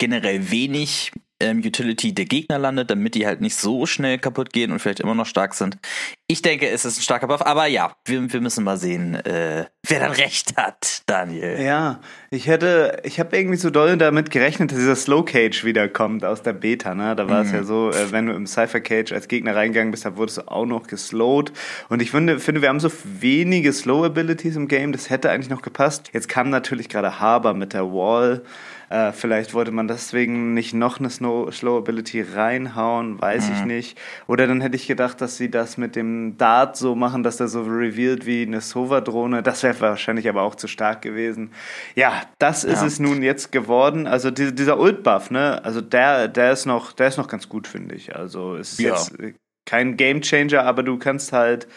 generell 0.00 0.50
wenig 0.50 1.12
ähm, 1.40 1.58
Utility 1.64 2.14
der 2.14 2.24
Gegner 2.24 2.58
landet, 2.58 2.90
damit 2.90 3.14
die 3.14 3.26
halt 3.26 3.40
nicht 3.40 3.56
so 3.56 3.86
schnell 3.86 4.18
kaputt 4.18 4.52
gehen 4.52 4.72
und 4.72 4.80
vielleicht 4.80 5.00
immer 5.00 5.14
noch 5.14 5.26
stark 5.26 5.54
sind. 5.54 5.78
Ich 6.26 6.42
denke, 6.42 6.68
es 6.68 6.84
ist 6.84 6.98
ein 6.98 7.02
starker 7.02 7.28
Buff, 7.28 7.42
aber 7.42 7.66
ja, 7.66 7.94
wir, 8.04 8.32
wir 8.32 8.40
müssen 8.40 8.64
mal 8.64 8.76
sehen, 8.76 9.14
äh, 9.14 9.66
wer 9.86 10.00
dann 10.00 10.12
recht 10.12 10.56
hat, 10.56 11.02
Daniel. 11.06 11.60
Ja, 11.60 12.00
ich 12.30 12.46
hätte, 12.46 13.00
ich 13.04 13.20
habe 13.20 13.36
irgendwie 13.36 13.56
so 13.56 13.70
doll 13.70 13.96
damit 13.96 14.30
gerechnet, 14.30 14.72
dass 14.72 14.78
dieser 14.78 14.96
Slow 14.96 15.24
Cage 15.24 15.64
wiederkommt 15.64 16.24
aus 16.24 16.42
der 16.42 16.52
Beta. 16.52 16.94
Ne? 16.94 17.16
Da 17.16 17.28
war 17.28 17.40
mhm. 17.40 17.46
es 17.46 17.52
ja 17.52 17.62
so, 17.62 17.90
äh, 17.90 18.12
wenn 18.12 18.26
du 18.26 18.34
im 18.34 18.46
Cypher 18.46 18.80
Cage 18.80 19.12
als 19.12 19.28
Gegner 19.28 19.54
reingegangen 19.54 19.90
bist, 19.90 20.04
da 20.04 20.16
wurdest 20.16 20.38
du 20.38 20.48
auch 20.48 20.66
noch 20.66 20.86
geslowt. 20.86 21.52
Und 21.88 22.02
ich 22.02 22.10
finde, 22.10 22.40
finde, 22.40 22.62
wir 22.62 22.68
haben 22.68 22.80
so 22.80 22.90
wenige 23.04 23.72
Slow 23.72 24.04
Abilities 24.04 24.56
im 24.56 24.68
Game, 24.68 24.92
das 24.92 25.10
hätte 25.10 25.30
eigentlich 25.30 25.50
noch 25.50 25.62
gepasst. 25.62 26.10
Jetzt 26.12 26.28
kam 26.28 26.50
natürlich 26.50 26.88
gerade 26.88 27.20
Haber 27.20 27.54
mit 27.54 27.72
der 27.72 27.92
Wall. 27.92 28.42
Äh, 28.90 29.12
vielleicht 29.12 29.54
wollte 29.54 29.70
man 29.70 29.88
deswegen 29.88 30.54
nicht 30.54 30.74
noch 30.74 30.98
eine 30.98 31.10
Snow 31.10 31.52
Slow 31.52 31.78
Ability 31.78 32.22
reinhauen, 32.22 33.20
weiß 33.20 33.48
mhm. 33.48 33.54
ich 33.54 33.64
nicht. 33.64 34.00
Oder 34.26 34.46
dann 34.46 34.60
hätte 34.60 34.76
ich 34.76 34.86
gedacht, 34.86 35.20
dass 35.20 35.36
sie 35.36 35.50
das 35.50 35.76
mit 35.76 35.96
dem 35.96 36.36
Dart 36.38 36.76
so 36.76 36.94
machen, 36.94 37.22
dass 37.22 37.36
der 37.36 37.48
so 37.48 37.62
revealed 37.62 38.26
wie 38.26 38.42
eine 38.42 38.60
Sova-Drohne. 38.60 39.42
Das 39.42 39.62
wäre 39.62 39.78
wahrscheinlich 39.80 40.28
aber 40.28 40.42
auch 40.42 40.54
zu 40.54 40.68
stark 40.68 41.02
gewesen. 41.02 41.52
Ja, 41.94 42.22
das 42.38 42.64
ist 42.64 42.80
ja. 42.80 42.86
es 42.86 42.98
nun 42.98 43.22
jetzt 43.22 43.52
geworden. 43.52 44.06
Also 44.06 44.30
die, 44.30 44.54
dieser 44.54 44.78
Ult-Buff, 44.78 45.30
ne? 45.30 45.62
Also 45.64 45.80
der, 45.80 46.28
der 46.28 46.52
ist 46.52 46.66
noch, 46.66 46.92
der 46.92 47.08
ist 47.08 47.18
noch 47.18 47.28
ganz 47.28 47.48
gut, 47.48 47.66
finde 47.66 47.94
ich. 47.94 48.16
Also 48.16 48.56
es 48.56 48.72
ist 48.72 48.80
ja. 48.80 48.90
jetzt 48.90 49.14
kein 49.66 49.98
Game 49.98 50.22
Changer, 50.22 50.64
aber 50.64 50.82
du 50.82 50.98
kannst 50.98 51.32
halt 51.32 51.68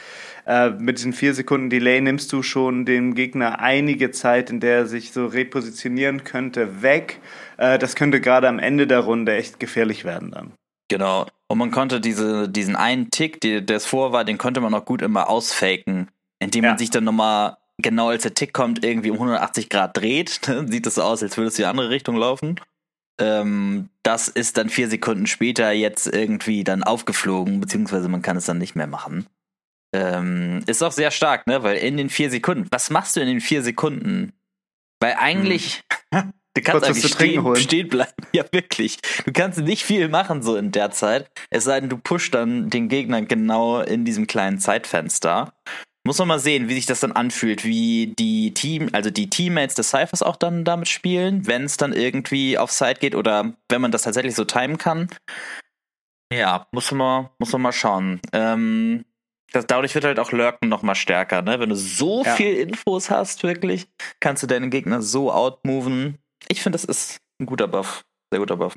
äh, 0.51 0.71
mit 0.71 0.97
diesen 0.97 1.13
vier 1.13 1.33
Sekunden 1.33 1.69
Delay 1.69 2.01
nimmst 2.01 2.33
du 2.33 2.43
schon 2.43 2.85
dem 2.85 3.15
Gegner 3.15 3.61
einige 3.61 4.11
Zeit, 4.11 4.49
in 4.49 4.59
der 4.59 4.79
er 4.79 4.85
sich 4.85 5.13
so 5.13 5.25
repositionieren 5.25 6.25
könnte, 6.25 6.81
weg. 6.81 7.21
Äh, 7.55 7.79
das 7.79 7.95
könnte 7.95 8.19
gerade 8.19 8.49
am 8.49 8.59
Ende 8.59 8.85
der 8.85 8.99
Runde 8.99 9.33
echt 9.33 9.61
gefährlich 9.61 10.03
werden 10.03 10.31
dann. 10.31 10.51
Genau. 10.89 11.25
Und 11.47 11.57
man 11.57 11.71
konnte 11.71 12.01
diese, 12.01 12.49
diesen 12.49 12.75
einen 12.75 13.11
Tick, 13.11 13.39
der 13.39 13.69
es 13.69 13.85
vor 13.85 14.11
war, 14.11 14.25
den 14.25 14.37
konnte 14.37 14.59
man 14.59 14.73
auch 14.73 14.83
gut 14.83 15.01
immer 15.01 15.29
ausfaken, 15.29 16.09
indem 16.39 16.65
ja. 16.65 16.71
man 16.71 16.77
sich 16.77 16.89
dann 16.89 17.05
nochmal 17.05 17.55
genau 17.77 18.09
als 18.09 18.23
der 18.23 18.33
Tick 18.33 18.51
kommt, 18.51 18.83
irgendwie 18.83 19.11
um 19.11 19.15
180 19.15 19.69
Grad 19.69 19.95
dreht. 19.95 20.41
Sieht 20.67 20.85
das 20.85 20.95
so 20.95 21.03
aus, 21.03 21.23
als 21.23 21.37
würde 21.37 21.47
es 21.47 21.57
in 21.57 21.63
die 21.63 21.67
andere 21.67 21.89
Richtung 21.89 22.17
laufen. 22.17 22.59
Ähm, 23.21 23.87
das 24.03 24.27
ist 24.27 24.57
dann 24.57 24.67
vier 24.67 24.89
Sekunden 24.89 25.27
später 25.27 25.71
jetzt 25.71 26.07
irgendwie 26.07 26.65
dann 26.65 26.83
aufgeflogen, 26.83 27.61
beziehungsweise 27.61 28.09
man 28.09 28.21
kann 28.21 28.35
es 28.35 28.45
dann 28.45 28.57
nicht 28.57 28.75
mehr 28.75 28.87
machen. 28.87 29.27
Ähm, 29.93 30.63
ist 30.67 30.81
auch 30.81 30.91
sehr 30.91 31.11
stark, 31.11 31.47
ne? 31.47 31.63
Weil 31.63 31.77
in 31.77 31.97
den 31.97 32.09
vier 32.09 32.29
Sekunden, 32.29 32.67
was 32.71 32.89
machst 32.89 33.15
du 33.15 33.19
in 33.21 33.27
den 33.27 33.41
vier 33.41 33.61
Sekunden? 33.61 34.33
Weil 35.01 35.15
eigentlich, 35.19 35.83
hm. 36.13 36.33
du 36.53 36.61
kannst 36.61 36.85
Kurz 36.85 36.97
eigentlich 36.97 37.13
stehen, 37.13 37.55
stehen 37.57 37.89
bleiben. 37.89 38.11
Ja, 38.33 38.45
wirklich. 38.51 38.97
Du 39.25 39.33
kannst 39.33 39.59
nicht 39.59 39.83
viel 39.83 40.07
machen 40.07 40.41
so 40.41 40.55
in 40.55 40.71
der 40.71 40.91
Zeit. 40.91 41.29
Es 41.49 41.65
sei 41.65 41.81
denn, 41.81 41.89
du 41.89 41.97
pushst 41.97 42.33
dann 42.33 42.69
den 42.69 42.87
Gegner 42.87 43.21
genau 43.23 43.81
in 43.81 44.05
diesem 44.05 44.25
kleinen 44.25 44.59
Zeitfenster. 44.59 45.53
Muss 46.03 46.17
man 46.17 46.29
mal 46.29 46.39
sehen, 46.39 46.67
wie 46.67 46.73
sich 46.73 46.85
das 46.85 47.01
dann 47.01 47.11
anfühlt, 47.11 47.63
wie 47.63 48.15
die 48.17 48.53
Team, 48.53 48.89
also 48.93 49.11
die 49.11 49.29
Teammates 49.29 49.75
des 49.75 49.89
Cyphers 49.89 50.23
auch 50.23 50.35
dann 50.35 50.63
damit 50.63 50.87
spielen, 50.87 51.45
wenn 51.45 51.65
es 51.65 51.77
dann 51.77 51.93
irgendwie 51.93 52.57
auf 52.57 52.71
Side 52.71 52.95
geht 52.95 53.15
oder 53.15 53.53
wenn 53.69 53.81
man 53.81 53.91
das 53.91 54.03
tatsächlich 54.03 54.33
so 54.33 54.45
timen 54.45 54.77
kann. 54.77 55.09
Ja, 56.33 56.65
muss 56.71 56.91
man, 56.91 57.29
muss 57.37 57.51
man 57.51 57.61
mal 57.61 57.71
schauen. 57.73 58.21
Ähm, 58.31 59.03
das, 59.51 59.67
dadurch 59.67 59.93
wird 59.95 60.05
halt 60.05 60.19
auch 60.19 60.31
Lurken 60.31 60.69
noch 60.69 60.81
mal 60.81 60.95
stärker, 60.95 61.41
ne? 61.41 61.59
Wenn 61.59 61.69
du 61.69 61.75
so 61.75 62.23
ja. 62.23 62.35
viel 62.35 62.55
Infos 62.55 63.09
hast, 63.09 63.43
wirklich, 63.43 63.87
kannst 64.19 64.43
du 64.43 64.47
deinen 64.47 64.69
Gegner 64.69 65.01
so 65.01 65.31
outmoven. 65.31 66.17
Ich 66.47 66.61
finde, 66.61 66.77
das 66.77 66.85
ist 66.85 67.17
ein 67.39 67.45
guter 67.45 67.67
Buff. 67.67 68.03
Sehr 68.31 68.39
guter 68.39 68.57
Buff. 68.57 68.75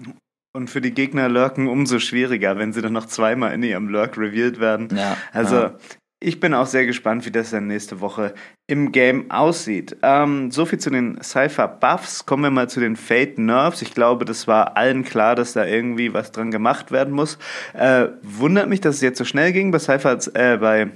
Und 0.56 0.68
für 0.68 0.80
die 0.80 0.92
Gegner 0.92 1.28
Lurken 1.28 1.68
umso 1.68 1.98
schwieriger, 1.98 2.58
wenn 2.58 2.72
sie 2.72 2.82
dann 2.82 2.92
noch 2.92 3.06
zweimal 3.06 3.52
in 3.54 3.62
ihrem 3.62 3.88
Lurk 3.88 4.16
revealed 4.16 4.60
werden. 4.60 4.88
Ja, 4.96 5.16
also, 5.32 5.56
ja. 5.56 5.78
Ich 6.21 6.40
bin 6.40 6.54
auch 6.54 6.66
sehr 6.66 6.87
gespannt, 6.87 7.26
wie 7.26 7.30
das 7.30 7.50
dann 7.50 7.66
nächste 7.66 8.00
Woche 8.00 8.35
im 8.66 8.92
Game 8.92 9.30
aussieht. 9.30 9.97
Ähm, 10.02 10.50
so 10.50 10.64
viel 10.64 10.78
zu 10.78 10.90
den 10.90 11.21
Cypher 11.23 11.68
Buffs. 11.68 12.25
Kommen 12.25 12.44
wir 12.44 12.50
mal 12.50 12.68
zu 12.68 12.80
den 12.80 12.97
Fate 12.97 13.38
Nerves. 13.38 13.83
Ich 13.83 13.92
glaube, 13.94 14.25
das 14.25 14.49
war 14.49 14.76
allen 14.76 15.04
klar, 15.04 15.35
dass 15.35 15.52
da 15.52 15.66
irgendwie 15.66 16.14
was 16.14 16.33
dran 16.33 16.50
gemacht 16.50 16.92
werden 16.92 17.12
muss. 17.12 17.38
Äh, 17.75 18.09
wundert 18.23 18.68
mich, 18.68 18.80
dass 18.80 18.97
es 18.97 19.02
jetzt 19.02 19.18
so 19.18 19.25
schnell 19.25 19.52
ging. 19.52 19.71
Bei 19.71 19.78
Cypher, 19.78 20.18
äh, 20.35 20.56
bei 20.56 20.90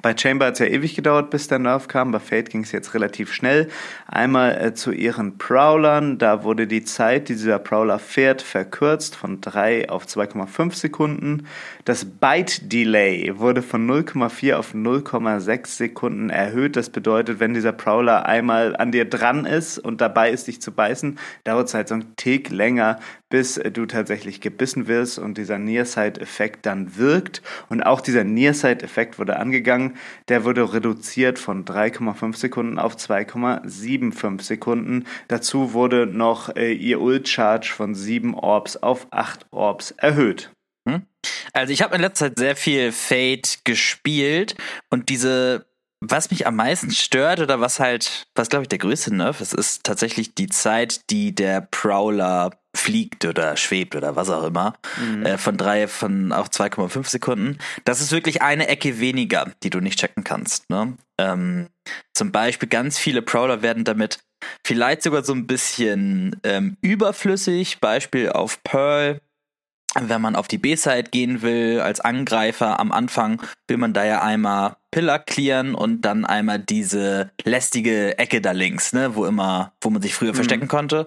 bei 0.00 0.16
Chamber 0.16 0.46
hat 0.46 0.54
es 0.54 0.60
ja 0.60 0.66
ewig 0.66 0.94
gedauert, 0.94 1.30
bis 1.30 1.48
der 1.48 1.58
Nerf 1.58 1.88
kam. 1.88 2.12
Bei 2.12 2.20
Fate 2.20 2.50
ging 2.50 2.62
es 2.62 2.72
jetzt 2.72 2.94
relativ 2.94 3.32
schnell. 3.32 3.68
Einmal 4.06 4.56
äh, 4.60 4.74
zu 4.74 4.92
ihren 4.92 5.38
Prowlern. 5.38 6.18
Da 6.18 6.44
wurde 6.44 6.66
die 6.66 6.84
Zeit, 6.84 7.28
die 7.28 7.34
dieser 7.34 7.58
Prowler 7.58 7.98
fährt, 7.98 8.42
verkürzt 8.42 9.16
von 9.16 9.40
3 9.40 9.88
auf 9.88 10.06
2,5 10.06 10.74
Sekunden. 10.74 11.46
Das 11.84 12.04
Bite 12.04 12.66
Delay 12.66 13.38
wurde 13.38 13.62
von 13.62 13.90
0,4 13.90 14.54
auf 14.54 14.74
0,6 14.74 15.66
Sekunden 15.66 16.30
erhöht. 16.30 16.76
Das 16.76 16.90
bedeutet, 16.90 17.40
wenn 17.40 17.54
dieser 17.54 17.72
Prowler 17.72 18.26
einmal 18.26 18.76
an 18.76 18.92
dir 18.92 19.04
dran 19.04 19.46
ist 19.46 19.78
und 19.78 20.00
dabei 20.00 20.30
ist, 20.30 20.46
dich 20.46 20.62
zu 20.62 20.70
beißen, 20.70 21.18
dauert 21.44 21.68
es 21.68 21.74
halt 21.74 21.88
so 21.88 21.94
einen 21.94 22.14
Tick 22.16 22.50
länger, 22.50 23.00
bis 23.28 23.60
du 23.72 23.86
tatsächlich 23.86 24.40
gebissen 24.40 24.86
wirst 24.88 25.18
und 25.18 25.38
dieser 25.38 25.58
Near-Side-Effekt 25.58 26.64
dann 26.66 26.96
wirkt. 26.96 27.42
Und 27.68 27.82
auch 27.82 28.00
dieser 28.00 28.24
Near-Side-Effekt 28.24 29.18
wurde 29.18 29.38
angegangen. 29.38 29.96
Der 30.28 30.44
wurde 30.44 30.72
reduziert 30.72 31.38
von 31.38 31.64
3,5 31.64 32.36
Sekunden 32.36 32.78
auf 32.78 32.96
2,75 32.96 34.42
Sekunden. 34.42 35.04
Dazu 35.28 35.72
wurde 35.72 36.06
noch 36.06 36.54
äh, 36.56 36.72
ihr 36.72 37.00
Ult-Charge 37.00 37.72
von 37.74 37.94
7 37.94 38.34
Orbs 38.34 38.76
auf 38.76 39.08
8 39.10 39.46
Orbs 39.50 39.92
erhöht. 39.92 40.50
Hm? 40.88 41.02
Also 41.52 41.72
ich 41.72 41.82
habe 41.82 41.96
in 41.96 42.00
letzter 42.00 42.28
Zeit 42.28 42.38
sehr 42.38 42.56
viel 42.56 42.92
Fate 42.92 43.58
gespielt 43.64 44.54
und 44.90 45.08
diese 45.08 45.67
was 46.00 46.30
mich 46.30 46.46
am 46.46 46.56
meisten 46.56 46.90
stört 46.90 47.40
oder 47.40 47.60
was 47.60 47.80
halt, 47.80 48.26
was 48.34 48.48
glaube 48.48 48.64
ich 48.64 48.68
der 48.68 48.78
größte 48.78 49.14
Nerv 49.14 49.40
ist, 49.40 49.54
ist 49.54 49.84
tatsächlich 49.84 50.34
die 50.34 50.48
Zeit, 50.48 51.10
die 51.10 51.34
der 51.34 51.60
Prowler 51.60 52.50
fliegt 52.76 53.24
oder 53.24 53.56
schwebt 53.56 53.96
oder 53.96 54.14
was 54.14 54.30
auch 54.30 54.44
immer, 54.44 54.74
mhm. 55.00 55.26
äh, 55.26 55.38
von 55.38 55.56
drei, 55.56 55.88
von 55.88 56.32
auch 56.32 56.48
2,5 56.48 57.08
Sekunden. 57.08 57.58
Das 57.84 58.00
ist 58.00 58.12
wirklich 58.12 58.42
eine 58.42 58.68
Ecke 58.68 59.00
weniger, 59.00 59.52
die 59.62 59.70
du 59.70 59.80
nicht 59.80 59.98
checken 59.98 60.22
kannst. 60.22 60.70
Ne? 60.70 60.96
Ähm, 61.18 61.68
zum 62.14 62.30
Beispiel 62.30 62.68
ganz 62.68 62.98
viele 62.98 63.22
Prowler 63.22 63.62
werden 63.62 63.84
damit 63.84 64.20
vielleicht 64.64 65.02
sogar 65.02 65.24
so 65.24 65.32
ein 65.32 65.46
bisschen 65.46 66.36
ähm, 66.44 66.76
überflüssig. 66.80 67.80
Beispiel 67.80 68.30
auf 68.30 68.62
Pearl 68.62 69.20
wenn 70.02 70.20
man 70.20 70.36
auf 70.36 70.48
die 70.48 70.58
B-Side 70.58 71.10
gehen 71.10 71.42
will, 71.42 71.80
als 71.80 72.00
Angreifer 72.00 72.78
am 72.80 72.92
Anfang, 72.92 73.42
will 73.66 73.76
man 73.76 73.92
da 73.92 74.04
ja 74.04 74.22
einmal 74.22 74.76
Pillar 74.90 75.18
clearen 75.18 75.74
und 75.74 76.02
dann 76.02 76.24
einmal 76.24 76.58
diese 76.58 77.30
lästige 77.44 78.18
Ecke 78.18 78.40
da 78.40 78.52
links, 78.52 78.92
ne, 78.92 79.14
wo 79.14 79.26
immer, 79.26 79.72
wo 79.82 79.90
man 79.90 80.00
sich 80.00 80.14
früher 80.14 80.30
mhm. 80.30 80.36
verstecken 80.36 80.68
konnte. 80.68 81.06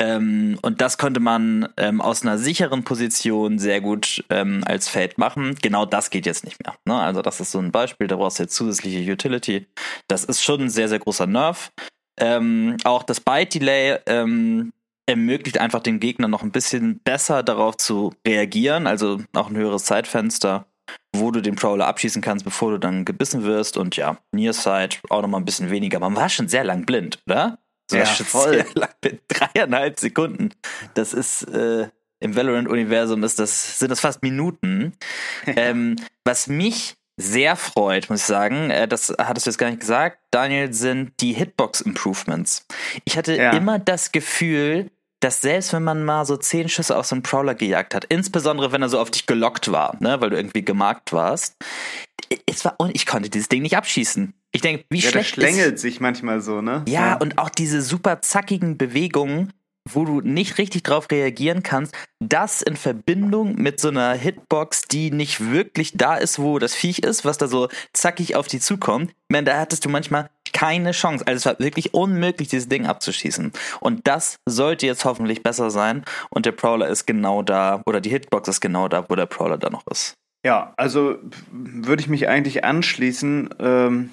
Ähm, 0.00 0.58
und 0.62 0.80
das 0.80 0.96
konnte 0.96 1.20
man 1.20 1.68
ähm, 1.76 2.00
aus 2.00 2.22
einer 2.22 2.38
sicheren 2.38 2.84
Position 2.84 3.58
sehr 3.58 3.82
gut 3.82 4.24
ähm, 4.30 4.62
als 4.64 4.88
Feld 4.88 5.18
machen. 5.18 5.56
Genau 5.60 5.84
das 5.84 6.08
geht 6.08 6.24
jetzt 6.24 6.44
nicht 6.44 6.64
mehr. 6.64 6.74
Ne? 6.86 6.98
Also 6.98 7.20
das 7.20 7.40
ist 7.40 7.50
so 7.50 7.58
ein 7.58 7.72
Beispiel, 7.72 8.06
da 8.06 8.16
brauchst 8.16 8.38
du 8.38 8.44
jetzt 8.44 8.54
zusätzliche 8.54 9.12
Utility. 9.12 9.66
Das 10.08 10.24
ist 10.24 10.42
schon 10.42 10.62
ein 10.62 10.70
sehr, 10.70 10.88
sehr 10.88 10.98
großer 10.98 11.26
Nerv. 11.26 11.70
Ähm, 12.18 12.76
auch 12.84 13.02
das 13.02 13.20
Byte-Delay 13.20 13.98
ähm, 14.06 14.72
ermöglicht 15.10 15.58
einfach 15.58 15.80
dem 15.80 16.00
Gegner 16.00 16.28
noch 16.28 16.42
ein 16.42 16.52
bisschen 16.52 17.00
besser 17.00 17.42
darauf 17.42 17.76
zu 17.76 18.14
reagieren, 18.26 18.86
also 18.86 19.20
auch 19.34 19.50
ein 19.50 19.56
höheres 19.56 19.84
Zeitfenster, 19.84 20.66
wo 21.14 21.30
du 21.30 21.40
den 21.40 21.56
Prowler 21.56 21.86
abschießen 21.86 22.22
kannst, 22.22 22.44
bevor 22.44 22.70
du 22.70 22.78
dann 22.78 23.04
gebissen 23.04 23.42
wirst. 23.42 23.76
Und 23.76 23.96
ja, 23.96 24.18
Nearsight 24.32 25.00
auch 25.10 25.22
noch 25.22 25.28
mal 25.28 25.38
ein 25.38 25.44
bisschen 25.44 25.70
weniger. 25.70 25.98
Man 26.00 26.16
war 26.16 26.28
schon 26.28 26.48
sehr 26.48 26.64
lang 26.64 26.86
blind, 26.86 27.18
oder? 27.26 27.58
So 27.90 27.98
ja, 27.98 28.04
voll. 28.06 28.54
Sehr 28.54 28.66
lang. 28.74 28.90
Dreieinhalb 29.28 29.98
Sekunden. 29.98 30.50
Das 30.94 31.12
ist 31.12 31.42
äh, 31.42 31.88
im 32.20 32.36
Valorant-Universum 32.36 33.24
ist 33.24 33.38
das, 33.38 33.78
sind 33.78 33.90
das 33.90 34.00
fast 34.00 34.22
Minuten. 34.22 34.92
ähm, 35.46 35.96
was 36.24 36.46
mich 36.46 36.94
sehr 37.16 37.56
freut, 37.56 38.08
muss 38.08 38.20
ich 38.20 38.26
sagen, 38.26 38.70
äh, 38.70 38.86
das 38.86 39.12
hattest 39.18 39.46
du 39.46 39.50
jetzt 39.50 39.58
gar 39.58 39.68
nicht 39.68 39.80
gesagt, 39.80 40.18
Daniel, 40.30 40.72
sind 40.72 41.12
die 41.20 41.32
Hitbox-Improvements. 41.32 42.66
Ich 43.04 43.16
hatte 43.16 43.36
ja. 43.36 43.52
immer 43.52 43.78
das 43.78 44.12
Gefühl, 44.12 44.90
dass 45.20 45.40
selbst 45.42 45.72
wenn 45.72 45.84
man 45.84 46.04
mal 46.04 46.24
so 46.24 46.36
zehn 46.36 46.68
Schüsse 46.68 46.96
auf 46.96 47.06
so 47.06 47.14
einen 47.14 47.22
Prowler 47.22 47.54
gejagt 47.54 47.94
hat, 47.94 48.04
insbesondere 48.04 48.72
wenn 48.72 48.82
er 48.82 48.88
so 48.88 48.98
auf 48.98 49.10
dich 49.10 49.26
gelockt 49.26 49.70
war, 49.70 49.96
ne, 50.00 50.20
weil 50.20 50.30
du 50.30 50.36
irgendwie 50.36 50.64
gemarkt 50.64 51.12
warst, 51.12 51.56
es 52.46 52.64
war 52.64 52.74
und 52.78 52.94
ich 52.94 53.06
konnte 53.06 53.28
dieses 53.28 53.48
Ding 53.48 53.62
nicht 53.62 53.76
abschießen. 53.76 54.34
Ich 54.52 54.62
denke, 54.62 54.84
wie 54.88 54.98
ja, 54.98 55.10
schlecht 55.10 55.36
der 55.36 55.42
schlängelt 55.42 55.74
ist, 55.74 55.82
sich 55.82 56.00
manchmal 56.00 56.40
so, 56.40 56.60
ne? 56.60 56.84
Ja, 56.88 57.08
ja, 57.08 57.16
und 57.16 57.38
auch 57.38 57.50
diese 57.50 57.82
super 57.82 58.20
zackigen 58.22 58.78
Bewegungen, 58.78 59.52
wo 59.88 60.04
du 60.04 60.20
nicht 60.20 60.58
richtig 60.58 60.82
drauf 60.82 61.10
reagieren 61.10 61.62
kannst, 61.62 61.94
das 62.18 62.62
in 62.62 62.76
Verbindung 62.76 63.56
mit 63.56 63.80
so 63.80 63.88
einer 63.88 64.12
Hitbox, 64.12 64.82
die 64.82 65.10
nicht 65.10 65.52
wirklich 65.52 65.92
da 65.94 66.16
ist, 66.16 66.38
wo 66.38 66.58
das 66.58 66.74
Viech 66.74 67.00
ist, 67.00 67.24
was 67.24 67.38
da 67.38 67.46
so 67.46 67.68
zackig 67.92 68.36
auf 68.36 68.46
die 68.46 68.60
zukommt, 68.60 69.12
man, 69.28 69.44
da 69.44 69.58
hattest 69.58 69.84
du 69.84 69.88
manchmal 69.88 70.30
keine 70.52 70.92
Chance. 70.92 71.26
Also 71.26 71.36
es 71.36 71.46
war 71.46 71.64
wirklich 71.64 71.94
unmöglich, 71.94 72.48
dieses 72.48 72.68
Ding 72.68 72.86
abzuschießen. 72.86 73.52
Und 73.80 74.06
das 74.06 74.36
sollte 74.48 74.86
jetzt 74.86 75.04
hoffentlich 75.04 75.42
besser 75.42 75.70
sein. 75.70 76.04
Und 76.30 76.46
der 76.46 76.52
Prowler 76.52 76.88
ist 76.88 77.06
genau 77.06 77.42
da, 77.42 77.82
oder 77.86 78.00
die 78.00 78.10
Hitbox 78.10 78.48
ist 78.48 78.60
genau 78.60 78.88
da, 78.88 79.04
wo 79.08 79.14
der 79.14 79.26
Prowler 79.26 79.58
da 79.58 79.70
noch 79.70 79.86
ist. 79.86 80.14
Ja, 80.44 80.72
also 80.76 81.18
würde 81.50 82.02
ich 82.02 82.08
mich 82.08 82.28
eigentlich 82.28 82.64
anschließen. 82.64 83.54
Ähm, 83.58 84.10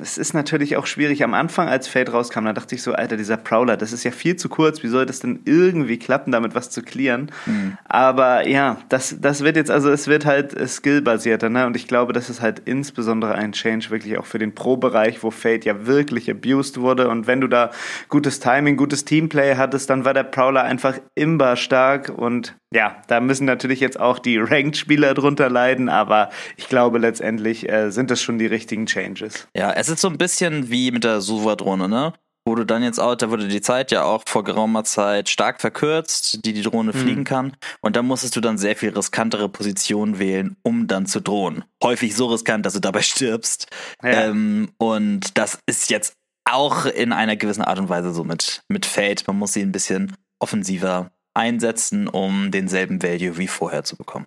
es 0.00 0.16
ist 0.16 0.32
natürlich 0.32 0.76
auch 0.76 0.86
schwierig. 0.86 1.24
Am 1.24 1.34
Anfang, 1.34 1.68
als 1.68 1.88
Fade 1.88 2.12
rauskam, 2.12 2.44
da 2.44 2.52
dachte 2.52 2.74
ich 2.74 2.82
so, 2.82 2.92
Alter, 2.92 3.16
dieser 3.16 3.36
Prowler, 3.36 3.76
das 3.76 3.92
ist 3.92 4.04
ja 4.04 4.12
viel 4.12 4.36
zu 4.36 4.48
kurz. 4.48 4.82
Wie 4.82 4.88
soll 4.88 5.06
das 5.06 5.20
denn 5.20 5.40
irgendwie 5.44 5.98
klappen, 5.98 6.30
damit 6.30 6.54
was 6.54 6.70
zu 6.70 6.82
clearen? 6.82 7.32
Mhm. 7.46 7.78
Aber 7.84 8.46
ja, 8.46 8.78
das, 8.88 9.16
das 9.20 9.42
wird 9.42 9.56
jetzt, 9.56 9.70
also 9.70 9.90
es 9.90 10.06
wird 10.06 10.24
halt 10.24 10.56
skillbasierter, 10.68 11.48
ne? 11.48 11.66
Und 11.66 11.74
ich 11.74 11.88
glaube, 11.88 12.12
das 12.12 12.30
ist 12.30 12.40
halt 12.40 12.62
insbesondere 12.64 13.34
ein 13.34 13.52
Change 13.52 13.90
wirklich 13.90 14.18
auch 14.18 14.26
für 14.26 14.38
den 14.38 14.54
Pro-Bereich, 14.54 15.22
wo 15.22 15.30
Fade 15.30 15.64
ja 15.64 15.86
wirklich 15.86 16.30
abused 16.30 16.78
wurde. 16.78 17.08
Und 17.08 17.26
wenn 17.26 17.40
du 17.40 17.48
da 17.48 17.70
gutes 18.08 18.38
Timing, 18.38 18.76
gutes 18.76 19.04
Teamplay 19.04 19.56
hattest, 19.56 19.90
dann 19.90 20.04
war 20.04 20.14
der 20.14 20.24
Prowler 20.24 20.62
einfach 20.62 20.98
imbar 21.14 21.56
stark 21.56 22.08
und 22.08 22.54
ja, 22.72 23.02
da 23.06 23.20
müssen 23.20 23.44
natürlich 23.44 23.80
jetzt 23.80 23.98
auch 23.98 24.18
die 24.18 24.38
Ranked-Spieler 24.40 25.14
drunter 25.14 25.48
leiden, 25.48 25.88
aber 25.88 26.30
ich 26.56 26.68
glaube 26.68 26.98
letztendlich 26.98 27.68
äh, 27.68 27.90
sind 27.90 28.10
das 28.10 28.22
schon 28.22 28.38
die 28.38 28.46
richtigen 28.46 28.86
Changes. 28.86 29.48
Ja, 29.56 29.72
es 29.72 29.88
ist 29.88 30.00
so 30.00 30.08
ein 30.08 30.18
bisschen 30.18 30.70
wie 30.70 30.90
mit 30.90 31.04
der 31.04 31.20
Suva-Drohne, 31.20 31.88
ne? 31.88 32.12
Wo 32.44 32.56
du 32.56 32.64
dann 32.64 32.82
jetzt 32.82 32.98
auch, 32.98 33.14
da 33.14 33.30
wurde 33.30 33.46
die 33.46 33.60
Zeit 33.60 33.92
ja 33.92 34.02
auch 34.02 34.24
vor 34.26 34.42
geraumer 34.42 34.82
Zeit 34.82 35.28
stark 35.28 35.60
verkürzt, 35.60 36.44
die 36.44 36.52
die 36.52 36.62
Drohne 36.62 36.92
mhm. 36.92 36.98
fliegen 36.98 37.24
kann. 37.24 37.56
Und 37.80 37.94
da 37.94 38.02
musstest 38.02 38.34
du 38.34 38.40
dann 38.40 38.58
sehr 38.58 38.74
viel 38.74 38.90
riskantere 38.90 39.48
Positionen 39.48 40.18
wählen, 40.18 40.56
um 40.62 40.88
dann 40.88 41.06
zu 41.06 41.20
drohen. 41.20 41.62
Häufig 41.84 42.16
so 42.16 42.26
riskant, 42.26 42.66
dass 42.66 42.72
du 42.72 42.80
dabei 42.80 43.02
stirbst. 43.02 43.68
Ja. 44.02 44.24
Ähm, 44.24 44.72
und 44.78 45.38
das 45.38 45.60
ist 45.66 45.88
jetzt 45.88 46.14
auch 46.44 46.86
in 46.86 47.12
einer 47.12 47.36
gewissen 47.36 47.62
Art 47.62 47.78
und 47.78 47.88
Weise 47.88 48.12
so 48.12 48.24
mit, 48.24 48.62
mit 48.68 48.86
Fate. 48.86 49.24
Man 49.28 49.38
muss 49.38 49.52
sie 49.52 49.62
ein 49.62 49.70
bisschen 49.70 50.12
offensiver 50.40 51.12
einsetzen, 51.34 52.08
um 52.08 52.50
denselben 52.50 53.02
Value 53.02 53.38
wie 53.38 53.48
vorher 53.48 53.84
zu 53.84 53.96
bekommen. 53.96 54.26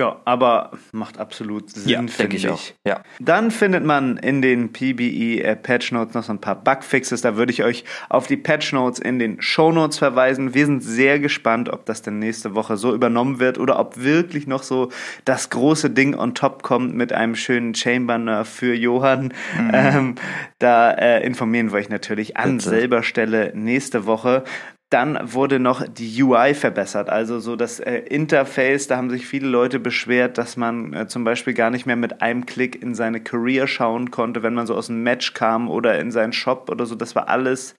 Ja, 0.00 0.20
aber 0.24 0.72
macht 0.90 1.18
absolut 1.18 1.70
Sinn, 1.70 1.88
ja, 1.88 2.04
finde 2.08 2.36
ich. 2.36 2.48
Auch. 2.48 2.60
Ja. 2.84 3.04
Dann 3.20 3.52
findet 3.52 3.84
man 3.84 4.16
in 4.16 4.42
den 4.42 4.72
PBE 4.72 5.40
äh, 5.40 5.54
Patch 5.54 5.92
Notes 5.92 6.14
noch 6.14 6.24
so 6.24 6.32
ein 6.32 6.40
paar 6.40 6.56
Bugfixes. 6.56 7.20
Da 7.20 7.36
würde 7.36 7.52
ich 7.52 7.62
euch 7.62 7.84
auf 8.08 8.26
die 8.26 8.36
Patch 8.36 8.72
Notes 8.72 8.98
in 8.98 9.20
den 9.20 9.40
Show 9.40 9.70
Notes 9.70 9.98
verweisen. 9.98 10.52
Wir 10.52 10.66
sind 10.66 10.82
sehr 10.82 11.20
gespannt, 11.20 11.68
ob 11.68 11.86
das 11.86 12.02
denn 12.02 12.18
nächste 12.18 12.56
Woche 12.56 12.76
so 12.76 12.92
übernommen 12.92 13.38
wird 13.38 13.56
oder 13.56 13.78
ob 13.78 14.02
wirklich 14.02 14.48
noch 14.48 14.64
so 14.64 14.90
das 15.24 15.48
große 15.50 15.90
Ding 15.90 16.16
on 16.16 16.34
top 16.34 16.64
kommt 16.64 16.96
mit 16.96 17.12
einem 17.12 17.36
schönen 17.36 17.76
Chamber 17.76 18.44
für 18.44 18.74
Johann. 18.74 19.32
Mhm. 19.56 19.70
Ähm, 19.72 20.14
da 20.58 20.90
äh, 20.90 21.24
informieren 21.24 21.70
wir 21.70 21.78
euch 21.78 21.88
natürlich 21.88 22.36
an 22.36 22.56
Bitte. 22.56 22.68
selber 22.68 23.04
Stelle 23.04 23.52
nächste 23.54 24.06
Woche. 24.06 24.42
Dann 24.90 25.18
wurde 25.32 25.58
noch 25.58 25.84
die 25.88 26.22
UI 26.22 26.54
verbessert, 26.54 27.08
also 27.10 27.40
so 27.40 27.56
das 27.56 27.80
äh, 27.80 27.96
Interface. 27.96 28.86
Da 28.86 28.96
haben 28.96 29.10
sich 29.10 29.26
viele 29.26 29.48
Leute 29.48 29.80
beschwert, 29.80 30.38
dass 30.38 30.56
man 30.56 30.92
äh, 30.92 31.08
zum 31.08 31.24
Beispiel 31.24 31.54
gar 31.54 31.70
nicht 31.70 31.86
mehr 31.86 31.96
mit 31.96 32.22
einem 32.22 32.46
Klick 32.46 32.80
in 32.80 32.94
seine 32.94 33.20
Career 33.20 33.66
schauen 33.66 34.10
konnte, 34.10 34.42
wenn 34.42 34.54
man 34.54 34.66
so 34.66 34.74
aus 34.74 34.86
dem 34.86 35.02
Match 35.02 35.34
kam 35.34 35.68
oder 35.68 35.98
in 35.98 36.12
seinen 36.12 36.32
Shop 36.32 36.68
oder 36.70 36.86
so. 36.86 36.94
Das 36.94 37.16
war 37.16 37.28
alles 37.28 37.74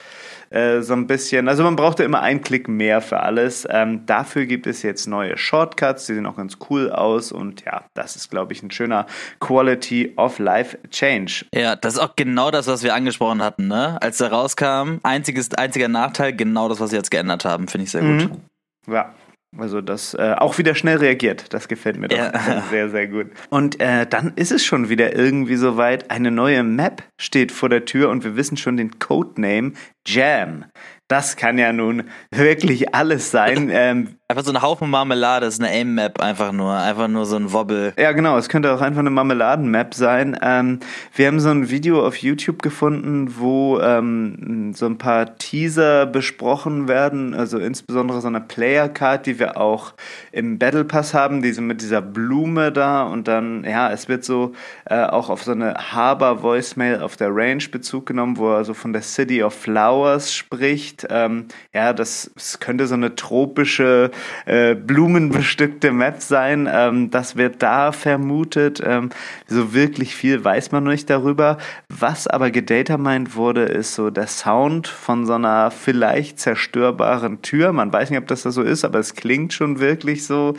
äh, 0.56 0.82
so 0.82 0.94
ein 0.94 1.06
bisschen, 1.06 1.50
also 1.50 1.64
man 1.64 1.76
brauchte 1.76 2.04
immer 2.04 2.22
einen 2.22 2.42
Klick 2.42 2.70
mehr 2.70 3.02
für 3.02 3.20
alles. 3.20 3.68
Ähm, 3.70 4.06
dafür 4.06 4.46
gibt 4.46 4.68
es 4.68 4.84
jetzt 4.84 5.06
neue 5.06 5.38
Shortcuts, 5.38 6.06
die 6.06 6.14
sehen 6.14 6.26
auch 6.26 6.38
ganz 6.38 6.58
cool 6.70 6.92
aus 6.92 7.34
und 7.34 7.66
ja, 7.66 7.84
das 7.94 8.16
ist, 8.16 8.32
glaube 8.32 8.54
ich, 8.54 8.64
ein 8.64 8.72
schöner 8.72 9.06
Quality 9.42 10.14
of 10.16 10.40
Life 10.40 10.78
Change. 10.92 11.46
Ja, 11.54 11.76
das 11.76 11.96
ist 11.96 12.00
auch 12.00 12.16
genau 12.16 12.52
das, 12.52 12.68
was 12.68 12.84
wir 12.84 12.96
angesprochen 12.96 13.44
hatten, 13.44 13.68
ne? 13.68 14.02
Als 14.02 14.22
er 14.22 14.32
rauskam, 14.32 15.00
einziges, 15.04 15.54
einziger 15.54 15.90
Nachteil, 15.90 16.34
genau 16.34 16.70
das, 16.70 16.80
was 16.80 16.92
sie 16.92 16.96
jetzt 16.96 17.12
geändert 17.12 17.44
haben, 17.44 17.68
finde 17.68 17.84
ich 17.84 17.92
sehr 17.92 18.02
gut. 18.02 18.30
Mhm. 18.30 18.94
Ja, 18.94 19.14
Also 19.58 19.82
das 19.82 20.14
äh, 20.14 20.36
auch 20.38 20.58
wieder 20.58 20.76
schnell 20.76 20.98
reagiert. 20.98 21.54
Das 21.54 21.68
gefällt 21.68 21.98
mir 21.98 22.08
doch 22.08 22.18
ja. 22.18 22.64
sehr, 22.70 22.90
sehr 22.90 23.08
gut. 23.08 23.28
Und 23.50 23.80
äh, 23.80 24.06
dann 24.08 24.34
ist 24.36 24.52
es 24.52 24.66
schon 24.66 24.90
wieder 24.90 25.16
irgendwie 25.16 25.56
soweit. 25.56 26.12
Eine 26.12 26.32
neue 26.32 26.64
Map 26.64 27.04
steht 27.18 27.52
vor 27.52 27.70
der 27.70 27.86
Tür 27.86 28.10
und 28.10 28.24
wir 28.24 28.36
wissen 28.36 28.58
schon 28.58 28.78
den 28.78 29.00
Codename 29.00 29.74
Jam. 30.06 30.66
Das 31.08 31.36
kann 31.36 31.60
ja 31.60 31.72
nun 31.72 32.10
wirklich 32.32 32.96
alles 32.96 33.32
sein. 33.32 33.72
Ähm, 33.76 34.16
einfach 34.28 34.44
so 34.44 34.52
ein 34.52 34.62
Haufen 34.62 34.90
Marmelade, 34.90 35.46
ist 35.46 35.60
eine 35.62 35.70
Aim-Map 35.70 36.22
einfach 36.22 36.52
nur, 36.52 36.74
einfach 36.74 37.08
nur 37.08 37.26
so 37.26 37.36
ein 37.36 37.52
Wobble. 37.52 37.94
Ja, 37.98 38.14
genau, 38.14 38.38
es 38.38 38.48
könnte 38.48 38.74
auch 38.74 38.80
einfach 38.80 39.02
eine 39.02 39.10
Marmeladen-Map 39.10 39.94
sein. 39.94 40.38
Ähm, 40.42 40.80
wir 41.14 41.28
haben 41.28 41.40
so 41.40 41.50
ein 41.50 41.70
Video 41.70 42.06
auf 42.06 42.16
YouTube 42.18 42.62
gefunden, 42.62 43.36
wo 43.38 43.80
ähm, 43.82 44.74
so 44.74 44.86
ein 44.86 44.98
paar 44.98 45.38
Teaser 45.38 46.06
besprochen 46.06 46.88
werden, 46.88 47.34
also 47.34 47.60
insbesondere 47.60 48.22
so 48.22 48.28
eine 48.28 48.42
Player-Card, 48.42 49.26
die 49.26 49.40
wir 49.40 49.58
auch 49.58 49.94
im 50.32 50.58
Battle 50.58 50.86
Pass 50.86 51.14
haben, 51.14 51.42
diese 51.42 51.62
mit 51.62 51.82
dieser 51.82 52.02
Blume 52.02 52.72
da 52.72 53.04
und 53.04 53.28
dann, 53.28 53.66
ja, 53.66 53.92
es 53.92 54.08
wird 54.08 54.24
so 54.24 54.54
äh, 54.86 55.04
auch 55.04 55.30
auf 55.30 55.44
so 55.44 55.52
eine 55.52 55.74
Harbor-Voicemail 55.76 57.02
auf 57.02 57.18
der 57.18 57.36
Range 57.36 57.64
Bezug 57.70 58.06
genommen, 58.06 58.38
wo 58.38 58.52
er 58.54 58.64
so 58.64 58.74
von 58.74 58.94
der 58.94 59.02
City 59.02 59.44
of 59.44 59.54
Flowers 59.54 60.34
spricht 60.34 60.95
nicht. 60.96 61.08
Ähm, 61.10 61.46
ja, 61.74 61.94
das, 61.94 62.32
das, 62.34 62.60
könnte 62.60 62.88
so 62.88 62.94
eine 62.96 63.16
tropische, 63.16 64.12
äh, 64.46 64.76
blumenbestückte 64.76 65.92
Map 65.92 66.22
sein. 66.22 66.70
Ähm, 66.72 67.12
das 67.12 67.36
wird 67.36 67.62
da 67.62 67.92
vermutet. 67.92 68.82
Ähm, 68.86 69.10
so 69.48 69.74
wirklich 69.74 70.16
viel 70.16 70.44
weiß 70.44 70.72
man 70.72 70.84
noch 70.84 70.92
nicht 70.92 71.10
darüber. 71.10 71.58
Was 71.90 72.28
aber 72.28 72.52
gedatamined 72.52 73.36
wurde, 73.36 73.64
ist 73.64 73.96
so 73.96 74.10
der 74.10 74.28
Sound 74.28 74.88
von 74.88 75.26
so 75.26 75.34
einer 75.34 75.72
vielleicht 75.72 76.40
zerstörbaren 76.40 77.42
Tür. 77.42 77.74
Man 77.74 77.92
weiß 77.92 78.10
nicht, 78.10 78.20
ob 78.20 78.28
das 78.28 78.44
da 78.44 78.52
so 78.52 78.62
ist, 78.62 78.86
aber 78.86 79.00
es 79.00 79.16
klingt 79.16 79.54
schon 79.54 79.80
wirklich 79.80 80.26
so. 80.26 80.54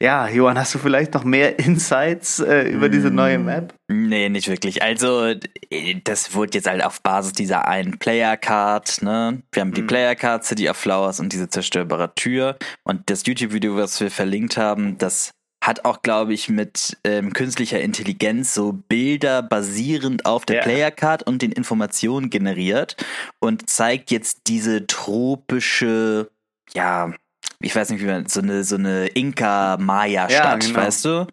Ja, 0.00 0.28
Johann, 0.28 0.58
hast 0.58 0.74
du 0.74 0.78
vielleicht 0.78 1.14
noch 1.14 1.24
mehr 1.24 1.58
Insights 1.58 2.40
äh, 2.40 2.68
über 2.68 2.88
diese 2.88 3.10
neue 3.10 3.38
mm. 3.38 3.44
Map? 3.44 3.74
Nee, 3.88 4.30
nicht 4.30 4.48
wirklich. 4.48 4.82
Also, 4.82 5.26
äh, 5.70 6.00
das 6.04 6.34
wurde 6.34 6.52
jetzt 6.54 6.66
halt 6.66 6.82
auf 6.82 7.02
Basis 7.02 7.32
dieser 7.32 7.68
einen 7.68 7.98
Player-Card, 7.98 9.02
ne? 9.02 9.42
Wir 9.52 9.62
haben 9.64 9.74
die 9.74 9.82
mhm. 9.82 9.86
Player-Card, 9.86 10.44
City 10.44 10.68
of 10.68 10.76
Flowers 10.76 11.20
und 11.20 11.32
diese 11.32 11.48
zerstörbare 11.48 12.14
Tür. 12.14 12.56
Und 12.84 13.08
das 13.10 13.24
YouTube-Video, 13.26 13.76
was 13.76 14.00
wir 14.00 14.10
verlinkt 14.10 14.56
haben, 14.56 14.98
das 14.98 15.32
hat 15.64 15.86
auch, 15.86 16.02
glaube 16.02 16.34
ich, 16.34 16.50
mit 16.50 16.98
ähm, 17.04 17.32
künstlicher 17.32 17.80
Intelligenz 17.80 18.52
so 18.52 18.72
Bilder 18.72 19.42
basierend 19.42 20.26
auf 20.26 20.44
der 20.44 20.56
ja. 20.56 20.62
Player-Card 20.62 21.22
und 21.22 21.40
den 21.40 21.52
Informationen 21.52 22.28
generiert 22.28 22.96
und 23.40 23.70
zeigt 23.70 24.10
jetzt 24.10 24.42
diese 24.46 24.86
tropische, 24.86 26.30
ja, 26.74 27.14
ich 27.60 27.74
weiß 27.74 27.88
nicht, 27.90 28.02
wie 28.02 28.06
man, 28.06 28.26
so 28.26 28.40
eine, 28.40 28.62
so 28.62 28.76
eine 28.76 29.06
Inka-Maya-Stadt, 29.06 30.62
ja, 30.64 30.68
genau. 30.68 30.80
weißt 30.80 31.04
du? 31.06 31.26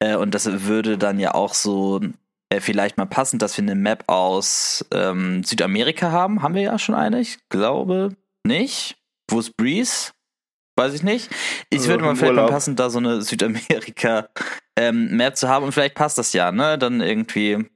Äh, 0.00 0.16
und 0.16 0.34
das 0.34 0.64
würde 0.66 0.98
dann 0.98 1.18
ja 1.18 1.32
auch 1.32 1.54
so 1.54 2.00
äh, 2.50 2.60
vielleicht 2.60 2.96
mal 2.96 3.06
passen, 3.06 3.38
dass 3.38 3.56
wir 3.56 3.62
eine 3.62 3.74
Map 3.74 4.04
aus 4.06 4.84
ähm, 4.92 5.44
Südamerika 5.44 6.10
haben. 6.10 6.42
Haben 6.42 6.54
wir 6.54 6.62
ja 6.62 6.78
schon 6.78 6.94
eine? 6.94 7.20
Ich 7.20 7.38
glaube 7.48 8.16
nicht. 8.44 8.96
Wo 9.30 9.38
ist 9.40 9.56
Breeze? 9.56 10.12
Weiß 10.76 10.94
ich 10.94 11.02
nicht. 11.02 11.28
Ich 11.70 11.80
also 11.80 11.90
würde 11.90 12.04
mal 12.04 12.16
vielleicht 12.16 12.36
mal 12.36 12.46
passen, 12.46 12.76
da 12.76 12.88
so 12.88 12.98
eine 12.98 13.20
Südamerika-Map 13.20 14.30
ähm, 14.78 15.34
zu 15.34 15.48
haben 15.48 15.64
und 15.64 15.72
vielleicht 15.72 15.96
passt 15.96 16.18
das 16.18 16.32
ja, 16.32 16.52
ne? 16.52 16.78
Dann 16.78 17.00
irgendwie 17.00 17.66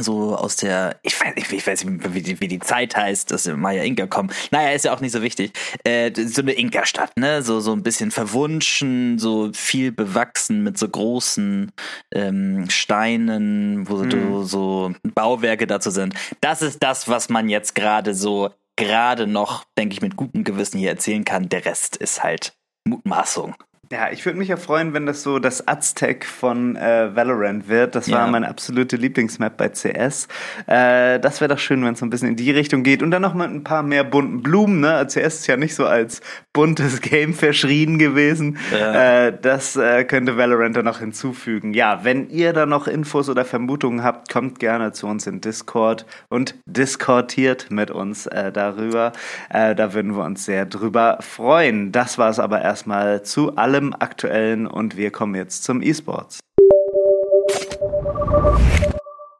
so 0.00 0.34
aus 0.36 0.56
der, 0.56 0.98
ich 1.02 1.20
weiß 1.20 1.34
nicht, 1.34 1.52
ich 1.52 1.66
weiß 1.66 1.84
nicht, 1.84 2.14
wie 2.14 2.22
die, 2.22 2.40
wie 2.40 2.48
die 2.48 2.58
Zeit 2.58 2.96
heißt, 2.96 3.30
dass 3.30 3.46
Maya 3.46 3.82
Inka 3.82 4.06
kommen. 4.06 4.30
Naja, 4.50 4.70
ist 4.70 4.84
ja 4.84 4.94
auch 4.94 5.00
nicht 5.00 5.12
so 5.12 5.22
wichtig. 5.22 5.52
Äh, 5.84 6.12
so 6.14 6.40
eine 6.40 6.52
Inka-Stadt, 6.52 7.16
ne? 7.16 7.42
So, 7.42 7.60
so 7.60 7.72
ein 7.72 7.82
bisschen 7.82 8.10
verwunschen, 8.10 9.18
so 9.18 9.50
viel 9.52 9.92
bewachsen 9.92 10.62
mit 10.62 10.78
so 10.78 10.88
großen 10.88 11.72
ähm, 12.14 12.70
Steinen, 12.70 13.88
wo 13.88 13.96
mhm. 13.96 14.44
so 14.44 14.92
Bauwerke 15.14 15.66
dazu 15.66 15.90
sind. 15.90 16.14
Das 16.40 16.62
ist 16.62 16.82
das, 16.82 17.08
was 17.08 17.28
man 17.28 17.48
jetzt 17.48 17.74
gerade 17.74 18.14
so, 18.14 18.50
gerade 18.76 19.26
noch, 19.26 19.64
denke 19.76 19.94
ich, 19.94 20.00
mit 20.00 20.16
gutem 20.16 20.44
Gewissen 20.44 20.78
hier 20.78 20.90
erzählen 20.90 21.24
kann. 21.24 21.50
Der 21.50 21.66
Rest 21.66 21.96
ist 21.96 22.22
halt 22.22 22.54
Mutmaßung. 22.84 23.54
Ja, 23.92 24.10
ich 24.10 24.24
würde 24.24 24.38
mich 24.38 24.48
ja 24.48 24.56
freuen, 24.56 24.94
wenn 24.94 25.04
das 25.04 25.22
so 25.22 25.38
das 25.38 25.68
Aztec 25.68 26.24
von 26.24 26.76
äh, 26.76 27.14
Valorant 27.14 27.68
wird. 27.68 27.94
Das 27.94 28.10
war 28.10 28.24
ja. 28.24 28.26
meine 28.26 28.48
absolute 28.48 28.96
Lieblingsmap 28.96 29.58
bei 29.58 29.68
CS. 29.68 30.28
Äh, 30.66 31.20
das 31.20 31.42
wäre 31.42 31.52
doch 31.52 31.58
schön, 31.58 31.84
wenn 31.84 31.92
es 31.92 31.98
so 31.98 32.06
ein 32.06 32.08
bisschen 32.08 32.28
in 32.28 32.36
die 32.36 32.50
Richtung 32.52 32.84
geht. 32.84 33.02
Und 33.02 33.10
dann 33.10 33.20
noch 33.20 33.34
mal 33.34 33.46
ein 33.46 33.64
paar 33.64 33.82
mehr 33.82 34.02
bunten 34.02 34.42
Blumen. 34.42 34.80
Ne? 34.80 35.06
CS 35.06 35.40
ist 35.40 35.46
ja 35.46 35.58
nicht 35.58 35.74
so 35.74 35.84
als 35.84 36.22
buntes 36.54 37.02
Game 37.02 37.34
verschrien 37.34 37.98
gewesen. 37.98 38.56
Ja. 38.72 39.26
Äh, 39.26 39.38
das 39.38 39.76
äh, 39.76 40.04
könnte 40.04 40.38
Valorant 40.38 40.74
dann 40.74 40.86
noch 40.86 41.00
hinzufügen. 41.00 41.74
Ja, 41.74 42.02
wenn 42.02 42.30
ihr 42.30 42.54
da 42.54 42.64
noch 42.64 42.88
Infos 42.88 43.28
oder 43.28 43.44
Vermutungen 43.44 44.02
habt, 44.02 44.32
kommt 44.32 44.58
gerne 44.58 44.92
zu 44.92 45.06
uns 45.06 45.26
in 45.26 45.42
Discord 45.42 46.06
und 46.30 46.54
diskortiert 46.64 47.70
mit 47.70 47.90
uns 47.90 48.24
äh, 48.24 48.52
darüber. 48.52 49.12
Äh, 49.50 49.74
da 49.74 49.92
würden 49.92 50.16
wir 50.16 50.24
uns 50.24 50.46
sehr 50.46 50.64
drüber 50.64 51.18
freuen. 51.20 51.92
Das 51.92 52.16
war 52.16 52.30
es 52.30 52.38
aber 52.38 52.62
erstmal 52.62 53.22
zu 53.22 53.54
allem 53.56 53.81
allem 53.82 53.94
Aktuellen 53.98 54.66
und 54.66 54.96
wir 54.96 55.10
kommen 55.10 55.34
jetzt 55.34 55.64
zum 55.64 55.82
E-Sports. 55.82 56.40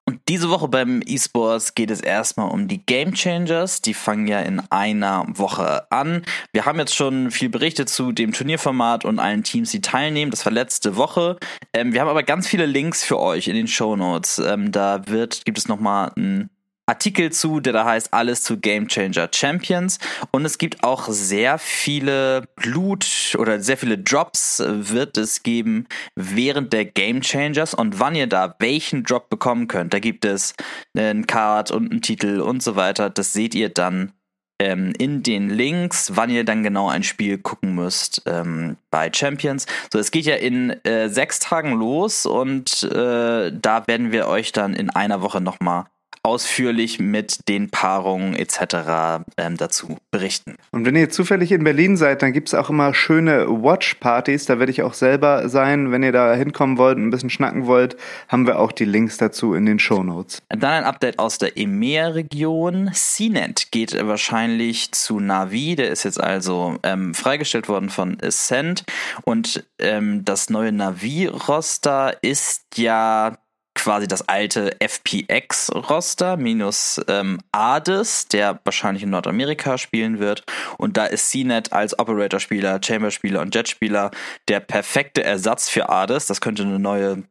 Und 0.05 0.21
diese 0.29 0.51
Woche 0.51 0.67
beim 0.67 1.01
E-Sports 1.07 1.75
geht 1.75 1.91
es 1.91 2.01
erstmal 2.01 2.51
um 2.51 2.67
die 2.67 2.85
Game 2.85 3.15
Changers. 3.15 3.83
Die 3.83 3.95
fangen 3.95 4.27
ja 4.27 4.41
in 4.41 4.61
einer 4.71 5.25
Woche 5.29 5.91
an. 5.93 6.23
Wir 6.53 6.65
haben 6.65 6.81
jetzt 6.81 6.95
schon 6.95 7.31
viel 7.31 7.49
berichtet 7.49 7.89
zu 7.89 8.11
dem 8.11 8.33
Turnierformat 8.33 9.05
und 9.05 9.21
allen 9.21 9.45
Teams, 9.45 9.71
die 9.71 9.81
teilnehmen. 9.81 10.33
Das 10.33 10.45
war 10.45 10.53
letzte 10.53 10.97
Woche. 10.97 11.39
Ähm, 11.73 11.93
wir 11.93 12.01
haben 12.01 12.09
aber 12.09 12.25
ganz 12.25 12.49
viele 12.49 12.67
Links 12.67 13.05
für 13.05 13.21
euch 13.21 13.47
in 13.47 13.55
den 13.55 13.69
Show 13.69 13.95
Notes. 13.95 14.39
Ähm, 14.39 14.73
da 14.73 15.07
wird, 15.07 15.45
gibt 15.45 15.59
es 15.59 15.69
nochmal 15.69 16.11
ein 16.17 16.51
Artikel 16.93 17.33
zu, 17.33 17.61
der 17.61 17.73
da 17.73 17.87
heißt 17.87 18.13
Alles 18.13 18.43
zu 18.43 18.59
Game 18.59 18.87
Changer 18.87 19.31
Champions. 19.35 19.99
Und 20.31 20.45
es 20.45 20.59
gibt 20.59 20.85
auch 20.85 21.09
sehr 21.09 21.57
viele 21.57 22.43
Blut 22.57 23.35
oder 23.39 23.61
sehr 23.61 23.79
viele 23.79 23.97
Drops 23.97 24.63
wird 24.67 25.17
es 25.17 25.43
geben 25.43 25.87
während 26.17 26.75
der 26.75 26.85
Game 26.85 27.23
Changers 27.23 27.73
und 27.73 27.99
wann 27.99 28.15
ihr 28.15 28.27
da 28.27 28.55
welchen 28.59 29.05
Drop 29.05 29.31
bekommen 29.31 29.69
könnt. 29.69 29.95
Da 29.95 30.01
gibt 30.01 30.27
es 30.27 30.55
einen 30.95 31.27
Card 31.27 31.71
und 31.71 31.91
einen 31.91 32.03
Titel 32.03 32.41
und 32.41 32.63
so 32.63 32.77
weiter. 32.77 33.09
Das 33.09 33.33
seht 33.33 33.55
ihr 33.55 33.71
dann 33.71 34.13
ähm, 34.61 34.93
in 34.99 35.23
den 35.23 35.49
Links, 35.49 36.13
wann 36.15 36.29
ihr 36.29 36.45
dann 36.45 36.63
genau 36.63 36.91
ein 36.91 37.05
Spiel 37.05 37.39
gucken 37.39 37.75
müsst 37.75 38.21
ähm, 38.27 38.77
bei 38.91 39.11
Champions. 39.11 39.65
So, 39.91 39.99
es 39.99 40.11
geht 40.11 40.27
ja 40.27 40.35
in 40.35 40.71
äh, 40.85 41.09
sechs 41.09 41.39
Tagen 41.39 41.73
los 41.73 42.27
und 42.27 42.83
äh, 42.83 43.51
da 43.51 43.87
werden 43.87 44.13
wir 44.13 44.29
euch 44.29 44.53
dann 44.53 44.75
in 44.75 44.91
einer 44.91 45.23
Woche 45.23 45.41
nochmal 45.41 45.87
ausführlich 46.23 47.01
mit 47.01 47.49
den 47.49 47.71
Paarungen 47.71 48.35
etc. 48.35 49.25
Ähm, 49.37 49.57
dazu 49.57 49.99
berichten. 50.11 50.57
Und 50.71 50.85
wenn 50.87 50.95
ihr 50.95 51.11
zufällig 51.11 51.51
in 51.53 51.65
Berlin 51.65 51.97
seid, 51.97 52.23
dann 52.23 52.33
gibt 52.33 52.49
es 52.49 52.55
auch 52.55 52.71
immer 52.71 52.95
schöne 52.95 53.49
Watch-Partys. 53.49 54.47
Da 54.47 54.59
werde 54.59 54.71
ich 54.71 54.83
auch 54.83 54.95
selber 54.95 55.49
sein. 55.49 55.91
Wenn 55.91 56.03
ihr 56.03 56.13
da 56.13 56.35
hinkommen 56.35 56.79
wollt 56.79 56.97
und 56.97 57.07
ein 57.07 57.11
bisschen 57.11 57.31
schnacken 57.31 57.67
wollt, 57.67 57.97
haben 58.29 58.47
wir 58.47 58.59
auch 58.59 58.73
die 58.73 58.85
Links 58.85 59.17
dazu 59.17 59.55
in 59.55 59.67
den 59.67 59.79
Show 59.79 60.03
Notes. 60.03 60.39
Dann 60.49 60.73
ein 60.73 60.85
Update 60.85 61.19
aus 61.19 61.39
der 61.39 61.57
EMEA-Region. 61.57 62.91
CNET 62.93 63.73
geht 63.73 63.97
wahrscheinlich 64.07 64.93
zu 64.93 65.19
Navi. 65.19 65.75
Der 65.75 65.91
ist 65.91 66.05
jetzt 66.05 66.21
also 66.21 66.77
ähm, 66.85 67.15
freigestellt 67.15 67.69
worden 67.69 67.91
von 67.91 68.19
Ascent. 68.23 68.85
Und 69.25 69.65
ähm, 69.79 70.25
das 70.25 70.51
neue 70.51 70.73
Navi-Roster 70.73 72.17
ist 72.23 72.63
ja 72.77 73.37
quasi 73.83 74.07
das 74.07 74.29
alte 74.29 74.81
FPX-Roster 74.81 76.37
minus 76.37 77.01
ähm, 77.09 77.41
Ades, 77.51 78.29
der 78.29 78.61
wahrscheinlich 78.63 79.03
in 79.03 79.11
Nordamerika 79.11 79.77
spielen 79.77 80.21
wird. 80.21 80.45
Und 80.79 80.97
da 80.97 81.07
ist 81.07 81.31
CNET 81.31 81.73
als 81.73 81.99
Operator-Spieler, 81.99 82.79
Chamber-Spieler 82.81 83.41
und 83.41 83.53
Jet-Spieler 83.53 84.13
der 84.47 84.61
perfekte 84.61 85.25
Ersatz 85.25 85.69
für 85.69 85.89
Ades. 85.89 86.27
Das 86.27 86.41
könnte 86.41 86.63
eine 86.63 86.79
neue 86.79 87.25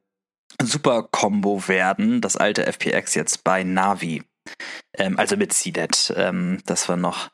Super-Kombo 0.62 1.70
werden. 1.70 2.20
Das 2.20 2.36
alte 2.36 2.66
FPX 2.66 3.16
jetzt 3.16 3.46
bei 3.46 3.64
Navi. 3.64 4.22
Ähm, 4.98 5.18
also 5.18 5.38
mit 5.38 5.54
CNET. 5.54 6.14
Ähm, 6.18 6.60
das 6.66 6.90
war 6.90 6.98
noch 6.98 7.30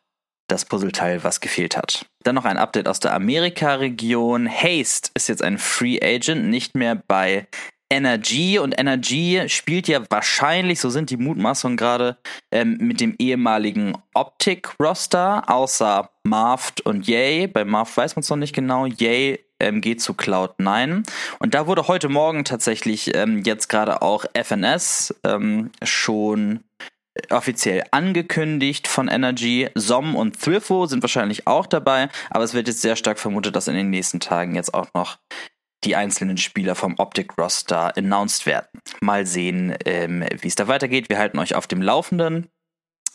das 0.48 0.66
Puzzleteil, 0.66 1.24
was 1.24 1.42
gefehlt 1.42 1.76
hat. 1.76 2.06
Dann 2.22 2.36
noch 2.36 2.46
ein 2.46 2.58
Update 2.58 2.88
aus 2.88 3.00
der 3.00 3.16
Amerika-Region. 3.16 4.48
Haste 4.48 5.10
ist 5.16 5.28
jetzt 5.28 5.42
ein 5.42 5.58
Free 5.58 6.00
Agent, 6.04 6.50
nicht 6.50 6.76
mehr 6.76 6.94
bei 6.96 7.48
Energy 7.90 8.60
und 8.60 8.78
Energy 8.78 9.44
spielt 9.48 9.88
ja 9.88 10.02
wahrscheinlich, 10.10 10.80
so 10.80 10.90
sind 10.90 11.10
die 11.10 11.18
Mutmaßungen 11.18 11.78
gerade, 11.78 12.18
ähm, 12.52 12.78
mit 12.80 13.00
dem 13.00 13.16
ehemaligen 13.18 13.94
Optic-Roster, 14.14 15.50
außer 15.50 16.10
Marft 16.24 16.82
und 16.82 17.08
Yay. 17.08 17.48
Bei 17.48 17.64
Marft 17.64 17.96
weiß 17.96 18.16
man 18.16 18.22
es 18.22 18.30
noch 18.30 18.38
nicht 18.38 18.54
genau. 18.54 18.86
Yay 18.86 19.40
ähm, 19.60 19.82
geht 19.82 20.02
zu 20.02 20.14
Cloud9. 20.14 21.08
Und 21.40 21.54
da 21.54 21.68
wurde 21.68 21.88
heute 21.88 22.10
Morgen 22.10 22.44
tatsächlich 22.44 23.16
ähm, 23.16 23.44
jetzt 23.44 23.70
gerade 23.70 24.02
auch 24.02 24.26
FNS 24.34 25.16
ähm, 25.24 25.72
schon 25.84 26.62
offiziell 27.30 27.84
angekündigt 27.92 28.88
von 28.88 29.08
Energy. 29.08 29.70
Som 29.76 30.16
und 30.16 30.40
Thrifo 30.40 30.86
sind 30.86 31.02
wahrscheinlich 31.02 31.48
auch 31.48 31.66
dabei, 31.66 32.10
aber 32.30 32.44
es 32.44 32.54
wird 32.54 32.68
jetzt 32.68 32.82
sehr 32.82 32.96
stark 32.96 33.20
vermutet, 33.20 33.56
dass 33.56 33.68
in 33.68 33.76
den 33.76 33.90
nächsten 33.90 34.20
Tagen 34.20 34.56
jetzt 34.56 34.74
auch 34.74 34.94
noch 34.94 35.18
die 35.88 35.96
einzelnen 35.96 36.38
Spieler 36.38 36.76
vom 36.76 36.96
Optic 36.98 37.38
Roster 37.38 37.96
announced 37.98 38.46
werden. 38.46 38.68
Mal 39.02 39.26
sehen, 39.26 39.74
ähm, 39.86 40.24
wie 40.42 40.48
es 40.48 40.56
da 40.56 40.68
weitergeht. 40.68 41.10
Wir 41.10 41.18
halten 41.18 41.40
euch 41.40 41.56
auf 41.56 41.66
dem 41.66 41.82
Laufenden. 41.82 42.50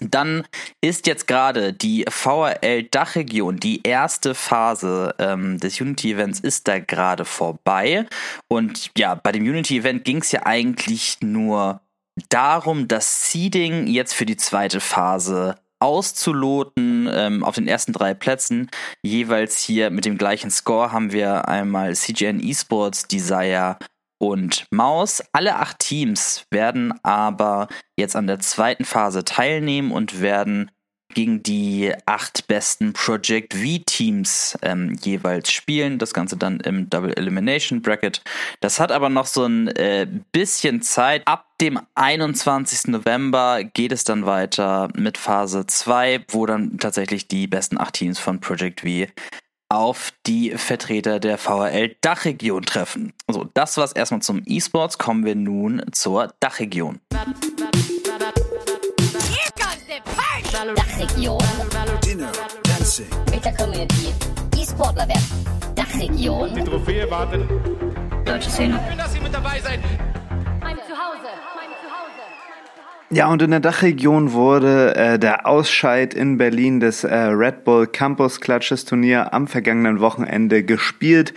Dann 0.01 0.45
ist 0.81 1.07
jetzt 1.07 1.29
gerade 1.29 1.73
die 1.73 2.05
VRL 2.09 2.85
Dachregion, 2.85 3.59
die 3.59 3.83
erste 3.83 4.35
Phase 4.35 5.15
ähm, 5.19 5.61
des 5.61 5.81
Unity-Events 5.81 6.41
ist 6.41 6.67
da 6.67 6.81
gerade 6.81 7.25
vorbei. 7.25 8.07
Und 8.49 8.91
ja, 8.97 9.15
bei 9.15 9.33
dem 9.33 9.45
Unity-Event 9.45 10.05
ging 10.05 10.19
es 10.19 10.33
ja 10.33 10.45
eigentlich 10.47 11.19
nur 11.21 11.83
darum, 12.31 12.89
das 12.89 13.31
Seeding 13.31 13.87
jetzt 13.87 14.15
für 14.15 14.27
die 14.27 14.37
zweite 14.37 14.81
Phase 14.81 15.57
auszuloten 15.83 17.09
ähm, 17.13 17.43
auf 17.43 17.57
den 17.57 17.67
ersten 17.67 17.93
drei 17.93 18.15
Plätzen. 18.15 18.71
Jeweils 19.03 19.61
hier 19.61 19.91
mit 19.91 20.05
dem 20.05 20.17
gleichen 20.17 20.51
Score 20.51 20.93
haben 20.93 21.13
wir 21.13 21.49
einmal 21.49 21.97
CGN 21.97 22.41
Esports, 22.41 23.09
Desire 23.09 23.79
und 24.21 24.67
Maus. 24.71 25.25
Alle 25.33 25.57
acht 25.57 25.81
Teams 25.81 26.47
werden 26.53 26.95
aber 27.03 27.67
jetzt 27.99 28.15
an 28.15 28.29
der 28.29 28.39
zweiten 28.39 28.85
Phase 28.85 29.25
teilnehmen 29.25 29.91
und 29.91 30.21
werden 30.21 30.71
gegen 31.15 31.43
die 31.43 31.93
acht 32.07 32.47
besten 32.47 32.93
Project 32.93 33.55
V-Teams 33.55 34.59
ähm, 34.63 34.99
jeweils 35.03 35.51
spielen. 35.51 35.99
Das 35.99 36.15
Ganze 36.15 36.37
dann 36.37 36.61
im 36.61 36.89
Double 36.91 37.13
Elimination 37.15 37.83
Bracket. 37.83 38.23
Das 38.61 38.81
hat 38.81 38.93
aber 38.93 39.09
noch 39.09 39.27
so 39.27 39.45
ein 39.45 39.69
äh, 39.69 40.07
bisschen 40.33 40.83
Zeit. 40.83 41.23
Ab 41.27 41.47
dem 41.61 41.81
21. 41.95 42.89
November 42.89 43.65
geht 43.65 43.93
es 43.93 44.05
dann 44.05 44.27
weiter 44.27 44.89
mit 44.95 45.19
Phase 45.19 45.67
2, 45.67 46.25
wo 46.29 46.47
dann 46.47 46.79
tatsächlich 46.79 47.29
die 47.29 47.47
besten 47.47 47.79
acht 47.79 47.95
Teams 47.95 48.19
von 48.19 48.41
Project 48.41 48.81
V 48.81 49.07
auf 49.73 50.13
die 50.27 50.51
Vertreter 50.51 51.19
der 51.19 51.39
VRL 51.39 51.97
Dachregion 52.03 52.63
treffen. 52.63 53.15
So, 53.27 53.49
das 53.55 53.79
war's 53.79 53.93
erstmal 53.93 54.21
zum 54.21 54.43
E-Sports. 54.45 54.99
Kommen 54.99 55.25
wir 55.25 55.35
nun 55.35 55.83
zur 55.93 56.35
Dachregion. 56.41 57.01
Dachregion. 60.53 61.41
Dinner, 62.05 62.31
Dancing. 62.65 63.07
Mit 63.31 63.43
der 63.43 63.55
Community. 63.55 64.13
E-Sportler 64.55 65.09
werden. 65.09 65.47
Dachregion. 65.75 66.55
Die 66.55 66.63
Trophäe 66.63 67.11
wartet. 67.11 67.49
Deutsche 68.27 68.51
Szene. 68.51 68.79
Schön, 68.87 68.99
dass 68.99 69.13
Sie 69.15 69.21
mit 69.21 69.33
dabei 69.33 69.59
seid. 69.61 69.81
Mein 70.61 70.77
Zuhause. 70.77 71.29
Ja, 73.15 73.31
und 73.31 73.43
in 73.43 73.51
der 73.51 73.61
Dachregion 73.61 74.33
wurde 74.33 74.97
äh, 74.97 75.19
der 75.19 75.47
Ausscheid 75.47 76.15
in 76.15 76.39
Berlin 76.39 76.81
des 76.81 77.05
äh, 77.05 77.15
Red 77.15 77.63
Bull 77.63 77.87
Campus 77.87 78.41
Clutches 78.41 78.87
Turnier 78.87 79.35
am 79.35 79.49
vergangenen 79.49 80.01
Wochenende 80.01 80.63
gespielt. 80.65 81.35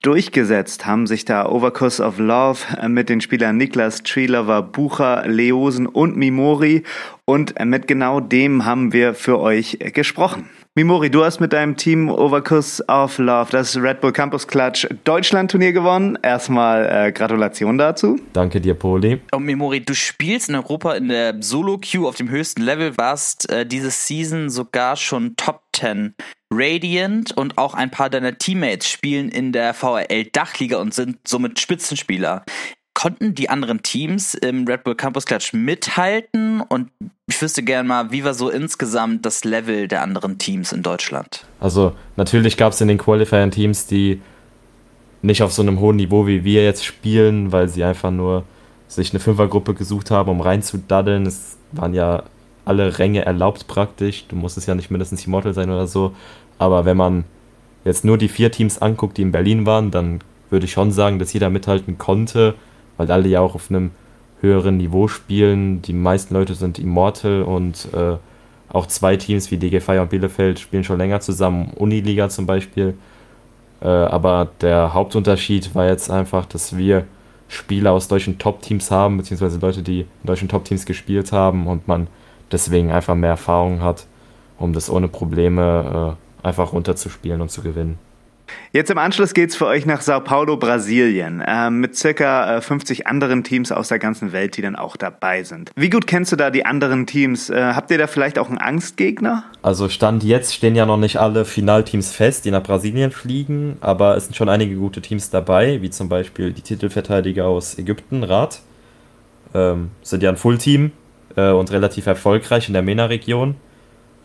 Durchgesetzt 0.00 0.86
haben 0.86 1.06
sich 1.06 1.26
da 1.26 1.44
Overcourse 1.44 2.02
of 2.02 2.18
Love 2.18 2.60
äh, 2.80 2.88
mit 2.88 3.10
den 3.10 3.20
Spielern 3.20 3.58
Niklas 3.58 4.02
Treelover, 4.04 4.62
Bucher, 4.62 5.24
Leosen 5.26 5.86
und 5.86 6.16
Mimori. 6.16 6.84
Und 7.26 7.60
äh, 7.60 7.66
mit 7.66 7.86
genau 7.86 8.20
dem 8.20 8.64
haben 8.64 8.94
wir 8.94 9.12
für 9.12 9.38
euch 9.38 9.76
äh, 9.80 9.90
gesprochen. 9.90 10.48
Mimori, 10.78 11.10
du 11.10 11.24
hast 11.24 11.40
mit 11.40 11.52
deinem 11.52 11.76
Team 11.76 12.08
Overcuss 12.08 12.80
of 12.88 13.18
Love 13.18 13.50
das 13.50 13.76
Red 13.76 14.00
Bull 14.00 14.12
Campus 14.12 14.46
Clutch 14.46 14.86
Deutschland 15.02 15.50
Turnier 15.50 15.72
gewonnen. 15.72 16.16
Erstmal 16.22 16.86
äh, 17.08 17.10
Gratulation 17.10 17.78
dazu. 17.78 18.20
Danke 18.32 18.60
dir, 18.60 18.74
Poli. 18.74 19.20
Und 19.32 19.42
Mimori, 19.42 19.84
du 19.84 19.92
spielst 19.92 20.48
in 20.48 20.54
Europa 20.54 20.92
in 20.92 21.08
der 21.08 21.42
Solo 21.42 21.78
Queue 21.78 22.06
auf 22.06 22.14
dem 22.14 22.30
höchsten 22.30 22.62
Level, 22.62 22.96
warst 22.96 23.50
äh, 23.50 23.66
diese 23.66 23.90
Season 23.90 24.50
sogar 24.50 24.94
schon 24.94 25.34
Top 25.34 25.62
10 25.74 26.14
Radiant 26.52 27.36
und 27.36 27.58
auch 27.58 27.74
ein 27.74 27.90
paar 27.90 28.08
deiner 28.08 28.38
Teammates 28.38 28.88
spielen 28.88 29.30
in 29.30 29.50
der 29.50 29.74
VRL 29.74 30.26
Dachliga 30.32 30.78
und 30.78 30.94
sind 30.94 31.18
somit 31.26 31.58
Spitzenspieler 31.58 32.44
konnten 32.98 33.32
die 33.32 33.48
anderen 33.48 33.80
Teams 33.80 34.34
im 34.34 34.66
Red 34.66 34.82
Bull 34.82 34.96
Campus 34.96 35.24
Clutch 35.24 35.52
mithalten? 35.52 36.60
Und 36.60 36.90
ich 37.28 37.40
wüsste 37.40 37.62
gerne 37.62 37.88
mal, 37.88 38.10
wie 38.10 38.24
war 38.24 38.34
so 38.34 38.50
insgesamt 38.50 39.24
das 39.24 39.44
Level 39.44 39.86
der 39.86 40.02
anderen 40.02 40.38
Teams 40.38 40.72
in 40.72 40.82
Deutschland? 40.82 41.46
Also 41.60 41.92
natürlich 42.16 42.56
gab 42.56 42.72
es 42.72 42.80
in 42.80 42.88
den 42.88 42.98
Qualifiern 42.98 43.52
Teams, 43.52 43.86
die 43.86 44.20
nicht 45.22 45.44
auf 45.44 45.52
so 45.52 45.62
einem 45.62 45.78
hohen 45.78 45.94
Niveau 45.94 46.26
wie 46.26 46.42
wir 46.42 46.64
jetzt 46.64 46.84
spielen, 46.84 47.52
weil 47.52 47.68
sie 47.68 47.84
einfach 47.84 48.10
nur 48.10 48.42
sich 48.88 49.12
eine 49.12 49.20
Fünfergruppe 49.20 49.74
gesucht 49.74 50.10
haben, 50.10 50.28
um 50.28 50.40
reinzudaddeln. 50.40 51.24
Es 51.24 51.56
waren 51.70 51.94
ja 51.94 52.24
alle 52.64 52.98
Ränge 52.98 53.24
erlaubt 53.24 53.68
praktisch. 53.68 54.26
Du 54.26 54.34
musstest 54.34 54.66
ja 54.66 54.74
nicht 54.74 54.90
mindestens 54.90 55.24
Immortal 55.24 55.54
sein 55.54 55.70
oder 55.70 55.86
so. 55.86 56.16
Aber 56.58 56.84
wenn 56.84 56.96
man 56.96 57.22
jetzt 57.84 58.04
nur 58.04 58.18
die 58.18 58.28
vier 58.28 58.50
Teams 58.50 58.82
anguckt, 58.82 59.18
die 59.18 59.22
in 59.22 59.30
Berlin 59.30 59.66
waren, 59.66 59.92
dann 59.92 60.18
würde 60.50 60.66
ich 60.66 60.72
schon 60.72 60.90
sagen, 60.90 61.20
dass 61.20 61.32
jeder 61.32 61.48
mithalten 61.48 61.96
konnte 61.96 62.56
weil 62.98 63.10
alle 63.10 63.28
ja 63.28 63.40
auch 63.40 63.54
auf 63.54 63.70
einem 63.70 63.92
höheren 64.42 64.76
Niveau 64.76 65.08
spielen. 65.08 65.80
Die 65.80 65.94
meisten 65.94 66.34
Leute 66.34 66.54
sind 66.54 66.78
Immortal 66.78 67.42
und 67.42 67.88
äh, 67.94 68.16
auch 68.68 68.86
zwei 68.86 69.16
Teams 69.16 69.50
wie 69.50 69.56
DG 69.56 69.80
Fire 69.80 70.02
und 70.02 70.10
Bielefeld 70.10 70.58
spielen 70.58 70.84
schon 70.84 70.98
länger 70.98 71.20
zusammen, 71.20 71.72
Uniliga 71.74 72.28
zum 72.28 72.44
Beispiel. 72.46 72.94
Äh, 73.80 73.88
aber 73.88 74.48
der 74.60 74.92
Hauptunterschied 74.92 75.74
war 75.74 75.86
jetzt 75.86 76.10
einfach, 76.10 76.44
dass 76.44 76.76
wir 76.76 77.04
Spieler 77.48 77.92
aus 77.92 78.08
deutschen 78.08 78.38
Top-Teams 78.38 78.90
haben, 78.90 79.16
beziehungsweise 79.16 79.58
Leute, 79.58 79.82
die 79.82 80.00
in 80.00 80.26
deutschen 80.26 80.48
Top-Teams 80.48 80.84
gespielt 80.84 81.32
haben 81.32 81.66
und 81.66 81.88
man 81.88 82.08
deswegen 82.52 82.92
einfach 82.92 83.14
mehr 83.14 83.30
Erfahrung 83.30 83.80
hat, 83.80 84.06
um 84.58 84.72
das 84.74 84.90
ohne 84.90 85.08
Probleme 85.08 86.16
äh, 86.42 86.46
einfach 86.46 86.72
runterzuspielen 86.72 87.40
und 87.40 87.50
zu 87.50 87.62
gewinnen. 87.62 87.98
Jetzt 88.72 88.90
im 88.90 88.98
Anschluss 88.98 89.34
geht's 89.34 89.56
für 89.56 89.66
euch 89.66 89.86
nach 89.86 90.00
Sao 90.00 90.20
Paulo, 90.20 90.56
Brasilien, 90.56 91.40
äh, 91.40 91.70
mit 91.70 91.96
circa 91.96 92.60
50 92.60 93.00
äh, 93.00 93.04
anderen 93.04 93.44
Teams 93.44 93.72
aus 93.72 93.88
der 93.88 93.98
ganzen 93.98 94.32
Welt, 94.32 94.56
die 94.56 94.62
dann 94.62 94.76
auch 94.76 94.96
dabei 94.96 95.42
sind. 95.42 95.70
Wie 95.76 95.90
gut 95.90 96.06
kennst 96.06 96.32
du 96.32 96.36
da 96.36 96.50
die 96.50 96.66
anderen 96.66 97.06
Teams? 97.06 97.50
Äh, 97.50 97.72
habt 97.74 97.90
ihr 97.90 97.98
da 97.98 98.06
vielleicht 98.06 98.38
auch 98.38 98.48
einen 98.48 98.58
Angstgegner? 98.58 99.44
Also 99.62 99.88
Stand 99.88 100.22
jetzt 100.24 100.54
stehen 100.54 100.74
ja 100.74 100.86
noch 100.86 100.96
nicht 100.96 101.18
alle 101.18 101.44
Finalteams 101.44 102.12
fest, 102.12 102.44
die 102.44 102.50
nach 102.50 102.62
Brasilien 102.62 103.10
fliegen, 103.10 103.76
aber 103.80 104.16
es 104.16 104.24
sind 104.24 104.36
schon 104.36 104.48
einige 104.48 104.76
gute 104.76 105.00
Teams 105.00 105.30
dabei, 105.30 105.82
wie 105.82 105.90
zum 105.90 106.08
Beispiel 106.08 106.52
die 106.52 106.62
Titelverteidiger 106.62 107.46
aus 107.46 107.78
Ägypten, 107.78 108.24
Rat. 108.24 108.60
Ähm, 109.54 109.90
sind 110.02 110.22
ja 110.22 110.30
ein 110.30 110.36
Fullteam 110.36 110.92
äh, 111.36 111.50
und 111.50 111.70
relativ 111.70 112.06
erfolgreich 112.06 112.68
in 112.68 112.74
der 112.74 112.82
MENA-Region. 112.82 113.56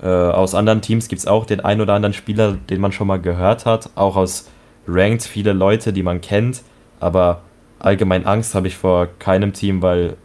Äh, 0.03 0.07
aus 0.07 0.53
anderen 0.53 0.81
Teams 0.81 1.07
gibt 1.07 1.19
es 1.19 1.27
auch 1.27 1.45
den 1.45 1.61
ein 1.61 1.79
oder 1.79 1.93
anderen 1.93 2.13
Spieler, 2.13 2.57
den 2.69 2.81
man 2.81 2.91
schon 2.91 3.07
mal 3.07 3.21
gehört 3.21 3.65
hat. 3.65 3.89
Auch 3.95 4.17
aus 4.17 4.49
Ranked 4.85 5.23
viele 5.23 5.53
Leute, 5.53 5.93
die 5.93 6.03
man 6.03 6.19
kennt. 6.19 6.61
Aber 6.99 7.41
allgemein 7.79 8.25
Angst 8.25 8.53
habe 8.53 8.67
ich 8.67 8.75
vor 8.75 9.07
keinem 9.19 9.53
Team, 9.53 9.81
weil 9.81 10.17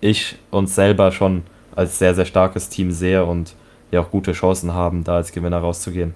ich 0.00 0.36
uns 0.50 0.74
selber 0.74 1.10
schon 1.10 1.44
als 1.74 1.98
sehr, 1.98 2.14
sehr 2.14 2.26
starkes 2.26 2.68
Team 2.68 2.90
sehe 2.92 3.24
und 3.24 3.54
ja 3.90 4.00
auch 4.00 4.10
gute 4.10 4.32
Chancen 4.32 4.74
haben, 4.74 5.04
da 5.04 5.16
als 5.16 5.32
Gewinner 5.32 5.58
rauszugehen. 5.58 6.12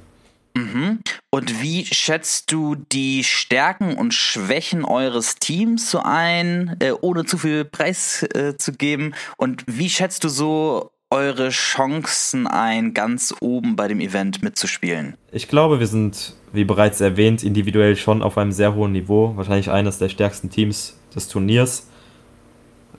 Mhm. 0.54 1.00
Und 1.30 1.62
wie 1.62 1.86
schätzt 1.86 2.52
du 2.52 2.74
die 2.74 3.24
Stärken 3.24 3.96
und 3.96 4.12
Schwächen 4.12 4.84
eures 4.84 5.36
Teams 5.36 5.90
so 5.90 6.00
ein, 6.04 6.76
äh, 6.80 6.92
ohne 7.00 7.24
zu 7.24 7.38
viel 7.38 7.64
Preis 7.64 8.22
äh, 8.34 8.58
zu 8.58 8.72
geben? 8.72 9.14
Und 9.38 9.64
wie 9.66 9.88
schätzt 9.88 10.24
du 10.24 10.28
so 10.28 10.91
eure 11.12 11.50
Chancen 11.50 12.46
ein, 12.46 12.94
ganz 12.94 13.34
oben 13.40 13.76
bei 13.76 13.86
dem 13.86 14.00
Event 14.00 14.42
mitzuspielen? 14.42 15.14
Ich 15.30 15.46
glaube, 15.46 15.78
wir 15.78 15.86
sind, 15.86 16.34
wie 16.54 16.64
bereits 16.64 17.02
erwähnt, 17.02 17.44
individuell 17.44 17.96
schon 17.96 18.22
auf 18.22 18.38
einem 18.38 18.50
sehr 18.50 18.74
hohen 18.74 18.92
Niveau. 18.92 19.36
Wahrscheinlich 19.36 19.70
eines 19.70 19.98
der 19.98 20.08
stärksten 20.08 20.48
Teams 20.48 20.98
des 21.14 21.28
Turniers. 21.28 21.86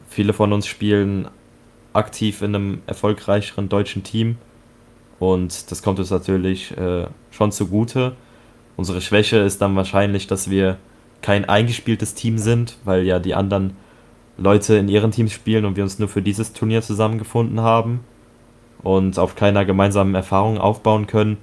Viele 0.08 0.34
von 0.34 0.54
uns 0.54 0.68
spielen 0.68 1.28
aktiv 1.94 2.44
in 2.44 2.56
einem 2.56 2.82
erfolgreicheren 2.86 3.68
deutschen 3.68 4.04
Team. 4.04 4.38
Und 5.20 5.72
das 5.72 5.82
kommt 5.82 5.98
uns 5.98 6.12
natürlich 6.12 6.78
äh, 6.78 7.08
schon 7.32 7.52
zugute. 7.52 8.16
Unsere 8.78 9.02
Schwäche 9.02 9.38
ist 9.38 9.60
dann 9.60 9.76
wahrscheinlich, 9.76 10.28
dass 10.28 10.52
wir 10.52 10.78
kein 11.24 11.46
eingespieltes 11.46 12.14
Team 12.14 12.38
sind, 12.38 12.78
weil 12.84 13.04
ja 13.06 13.18
die 13.18 13.34
anderen 13.34 13.76
Leute 14.38 14.76
in 14.76 14.88
ihren 14.88 15.12
Teams 15.12 15.32
spielen 15.32 15.66
und 15.66 15.76
wir 15.76 15.84
uns 15.84 16.00
nur 16.00 16.10
für 16.10 16.22
dieses 16.22 16.54
Turnier 16.54 16.82
zusammengefunden 16.82 17.62
haben 17.62 18.02
und 18.82 19.20
auf 19.20 19.36
keiner 19.36 19.66
gemeinsamen 19.66 20.16
Erfahrung 20.16 20.58
aufbauen 20.58 21.08
können. 21.08 21.38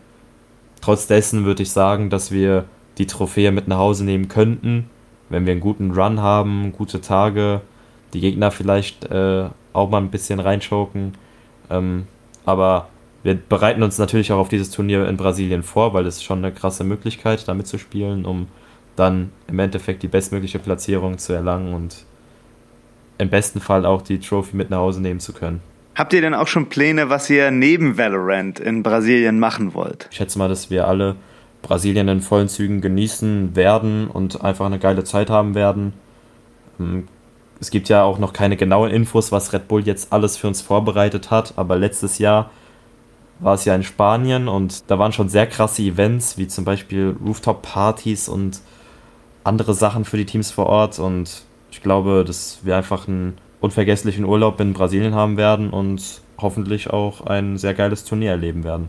Trotz 0.80 1.06
dessen 1.06 1.44
würde 1.44 1.62
ich 1.62 1.70
sagen, 1.70 2.10
dass 2.10 2.30
wir 2.30 2.64
die 2.98 3.06
Trophäe 3.06 3.52
mit 3.52 3.68
nach 3.68 3.78
Hause 3.78 4.04
nehmen 4.04 4.28
könnten, 4.28 4.90
wenn 5.28 5.46
wir 5.46 5.52
einen 5.52 5.60
guten 5.60 5.92
Run 5.92 6.20
haben, 6.20 6.72
gute 6.72 7.00
Tage, 7.00 7.60
die 8.12 8.20
Gegner 8.20 8.50
vielleicht 8.50 9.04
äh, 9.06 9.48
auch 9.72 9.90
mal 9.90 9.98
ein 9.98 10.10
bisschen 10.10 10.40
reinschoken. 10.40 11.14
Ähm, 11.70 12.06
aber 12.44 12.88
wir 13.22 13.34
bereiten 13.36 13.82
uns 13.82 13.98
natürlich 13.98 14.32
auch 14.32 14.38
auf 14.38 14.48
dieses 14.48 14.70
Turnier 14.70 15.08
in 15.08 15.16
Brasilien 15.16 15.62
vor, 15.62 15.94
weil 15.94 16.06
es 16.06 16.22
schon 16.22 16.38
eine 16.38 16.52
krasse 16.52 16.84
Möglichkeit, 16.84 17.46
damit 17.46 17.66
zu 17.66 17.78
spielen, 17.78 18.24
um 18.24 18.48
dann 18.96 19.30
im 19.46 19.58
Endeffekt 19.58 20.02
die 20.02 20.08
bestmögliche 20.08 20.58
Platzierung 20.58 21.18
zu 21.18 21.32
erlangen 21.32 21.74
und 21.74 22.04
im 23.20 23.28
besten 23.28 23.60
Fall 23.60 23.84
auch 23.84 24.02
die 24.02 24.18
Trophy 24.18 24.56
mit 24.56 24.70
nach 24.70 24.78
Hause 24.78 25.02
nehmen 25.02 25.20
zu 25.20 25.32
können. 25.32 25.60
Habt 25.94 26.12
ihr 26.12 26.22
denn 26.22 26.34
auch 26.34 26.46
schon 26.46 26.68
Pläne, 26.68 27.10
was 27.10 27.28
ihr 27.28 27.50
neben 27.50 27.98
Valorant 27.98 28.58
in 28.58 28.82
Brasilien 28.82 29.38
machen 29.38 29.74
wollt? 29.74 30.08
Ich 30.10 30.16
schätze 30.16 30.38
mal, 30.38 30.48
dass 30.48 30.70
wir 30.70 30.88
alle 30.88 31.16
Brasilien 31.62 32.08
in 32.08 32.22
vollen 32.22 32.48
Zügen 32.48 32.80
genießen 32.80 33.54
werden 33.54 34.06
und 34.06 34.42
einfach 34.42 34.66
eine 34.66 34.78
geile 34.78 35.04
Zeit 35.04 35.28
haben 35.28 35.54
werden. 35.54 35.92
Ähm, 36.78 37.08
es 37.60 37.70
gibt 37.70 37.90
ja 37.90 38.04
auch 38.04 38.18
noch 38.18 38.32
keine 38.32 38.56
genauen 38.56 38.90
Infos, 38.90 39.32
was 39.32 39.52
Red 39.52 39.68
Bull 39.68 39.82
jetzt 39.86 40.12
alles 40.12 40.38
für 40.38 40.48
uns 40.48 40.62
vorbereitet 40.62 41.30
hat, 41.30 41.52
aber 41.56 41.76
letztes 41.76 42.18
Jahr 42.18 42.50
war 43.38 43.54
es 43.54 43.66
ja 43.66 43.74
in 43.74 43.82
Spanien 43.82 44.48
und 44.48 44.90
da 44.90 44.98
waren 44.98 45.12
schon 45.12 45.28
sehr 45.28 45.46
krasse 45.46 45.82
Events, 45.82 46.38
wie 46.38 46.48
zum 46.48 46.64
Beispiel 46.64 47.14
Rooftop-Partys 47.22 48.30
und 48.30 48.60
andere 49.44 49.74
Sachen 49.74 50.06
für 50.06 50.16
die 50.16 50.24
Teams 50.24 50.50
vor 50.50 50.66
Ort 50.66 50.98
und 50.98 51.44
ich 51.70 51.82
glaube, 51.82 52.24
dass 52.26 52.60
wir 52.62 52.76
einfach 52.76 53.08
einen 53.08 53.38
unvergesslichen 53.60 54.24
Urlaub 54.24 54.60
in 54.60 54.72
Brasilien 54.72 55.14
haben 55.14 55.36
werden 55.36 55.70
und 55.70 56.22
hoffentlich 56.38 56.90
auch 56.90 57.26
ein 57.26 57.58
sehr 57.58 57.74
geiles 57.74 58.04
Turnier 58.04 58.30
erleben 58.30 58.64
werden. 58.64 58.88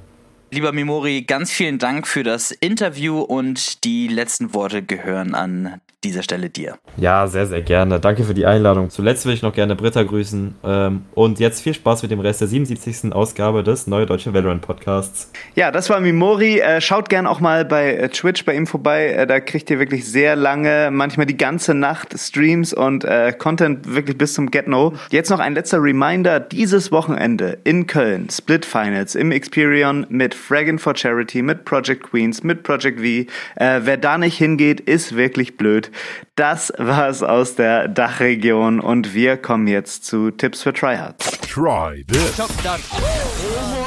Lieber 0.52 0.72
Mimori, 0.74 1.22
ganz 1.22 1.52
vielen 1.52 1.80
Dank 1.80 2.08
für 2.08 2.24
das 2.24 2.52
Interview 2.52 3.22
und 3.22 3.84
die 3.86 4.08
letzten 4.08 4.54
Worte 4.54 4.84
gehören 4.84 5.34
an 5.34 5.82
dieser 6.04 6.24
Stelle 6.24 6.50
dir. 6.50 6.78
Ja, 6.98 7.28
sehr, 7.28 7.46
sehr 7.46 7.62
gerne. 7.62 8.00
Danke 8.00 8.24
für 8.24 8.34
die 8.34 8.46
Einladung. 8.46 8.90
Zuletzt 8.90 9.26
will 9.26 9.34
ich 9.34 9.44
noch 9.44 9.54
gerne 9.54 9.76
Britta 9.76 10.02
grüßen. 10.02 10.56
Ähm, 10.64 11.06
und 11.14 11.40
jetzt 11.40 11.62
viel 11.62 11.76
Spaß 11.76 12.02
mit 12.02 12.12
dem 12.12 12.20
Rest 12.20 12.42
der 12.42 12.48
77. 12.48 13.14
Ausgabe 13.14 13.64
des 13.64 13.86
Neue 13.86 14.08
Deutsche 14.08 14.34
Valorant 14.34 14.62
Podcasts. 14.62 15.32
Ja, 15.56 15.72
das 15.72 15.90
war 15.90 16.00
Mimori. 16.00 16.60
Äh, 16.60 16.82
schaut 16.82 17.10
gern 17.10 17.28
auch 17.28 17.40
mal 17.40 17.66
bei 17.66 17.94
äh, 17.94 18.10
Twitch 18.10 18.46
bei 18.46 18.56
ihm 18.56 18.66
vorbei. 18.66 19.10
Äh, 19.10 19.28
da 19.28 19.40
kriegt 19.40 19.70
ihr 19.70 19.78
wirklich 19.78 20.06
sehr 20.06 20.36
lange, 20.36 20.90
manchmal 20.92 21.28
die 21.28 21.38
ganze 21.38 21.74
Nacht 21.74 22.18
Streams 22.18 22.74
und 22.74 23.06
Content 23.38 23.94
wirklich 23.94 24.18
bis 24.18 24.34
zum 24.34 24.50
Get-No. 24.50 24.94
Jetzt 25.10 25.30
noch 25.30 25.40
ein 25.40 25.54
letzter 25.54 25.82
Reminder. 25.82 26.40
Dieses 26.40 26.92
Wochenende 26.92 27.60
in 27.64 27.88
Köln, 27.88 28.30
Split 28.30 28.66
Finals 28.66 29.16
im 29.16 29.32
Experion 29.32 30.06
mit 30.10 30.34
Fraggin 30.34 30.80
for 30.80 30.96
Charity, 30.96 31.42
mit 31.42 31.66
Project 31.66 32.04
Queens, 32.04 32.44
mit 32.44 32.64
Project 32.64 33.00
V. 33.00 33.32
wer 33.58 33.98
da 33.98 34.18
nicht 34.18 34.38
hingeht, 34.38 34.82
ist 34.82 35.16
wirklich 35.16 35.58
blöd. 35.58 35.91
Das 36.36 36.74
war's 36.78 37.24
aus 37.24 37.56
der 37.56 37.88
Dachregion 37.88 38.80
und 38.80 39.14
wir 39.14 39.38
kommen 39.38 39.68
jetzt 39.68 40.06
zu 40.06 40.32
Tipps 40.32 40.64
für 40.64 40.74
Tryhards. 40.74 41.40
Try 41.42 42.04
this. 42.08 42.40
Oh 42.40 42.48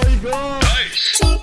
my 0.03 0.31
god. 0.31 0.63
Nice. 0.63 1.34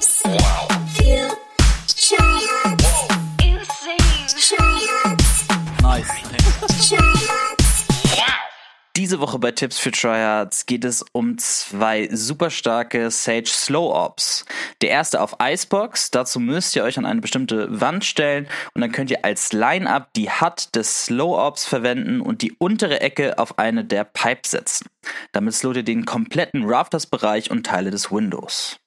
Diese 9.02 9.20
Woche 9.20 9.40
bei 9.40 9.50
Tipps 9.50 9.80
für 9.80 9.90
Tryhards 9.90 10.68
geht 10.68 10.86
es 10.86 11.04
um 11.12 11.36
zwei 11.40 12.08
super 12.12 12.52
starke 12.52 13.10
Sage 13.10 13.48
Slow 13.48 13.92
Ops. 13.96 14.46
Der 14.84 14.92
erste 14.92 15.22
auf 15.22 15.38
Icebox, 15.42 16.12
dazu 16.12 16.40
müsst 16.40 16.76
ihr 16.76 16.84
euch 16.84 17.00
an 17.00 17.08
eine 17.08 17.20
bestimmte 17.20 17.82
Wand 17.82 18.06
stellen 18.06 18.48
und 18.76 18.82
dann 18.82 18.92
könnt 18.92 19.10
ihr 19.10 19.26
als 19.26 19.54
Line-Up 19.54 20.14
die 20.14 20.30
HUD 20.30 20.76
des 20.76 21.06
Slow 21.06 21.36
Ops 21.36 21.66
verwenden 21.66 22.22
und 22.22 22.44
die 22.44 22.54
untere 22.60 23.02
Ecke 23.02 23.40
auf 23.40 23.58
eine 23.58 23.84
der 23.84 24.04
Pipes 24.04 24.52
setzen. 24.52 24.86
Damit 25.32 25.56
slowt 25.56 25.78
ihr 25.78 25.84
den 25.84 26.06
kompletten 26.06 26.64
Rafters-Bereich 26.64 27.50
und 27.50 27.66
Teile 27.66 27.90
des 27.90 28.12
Windows. 28.12 28.81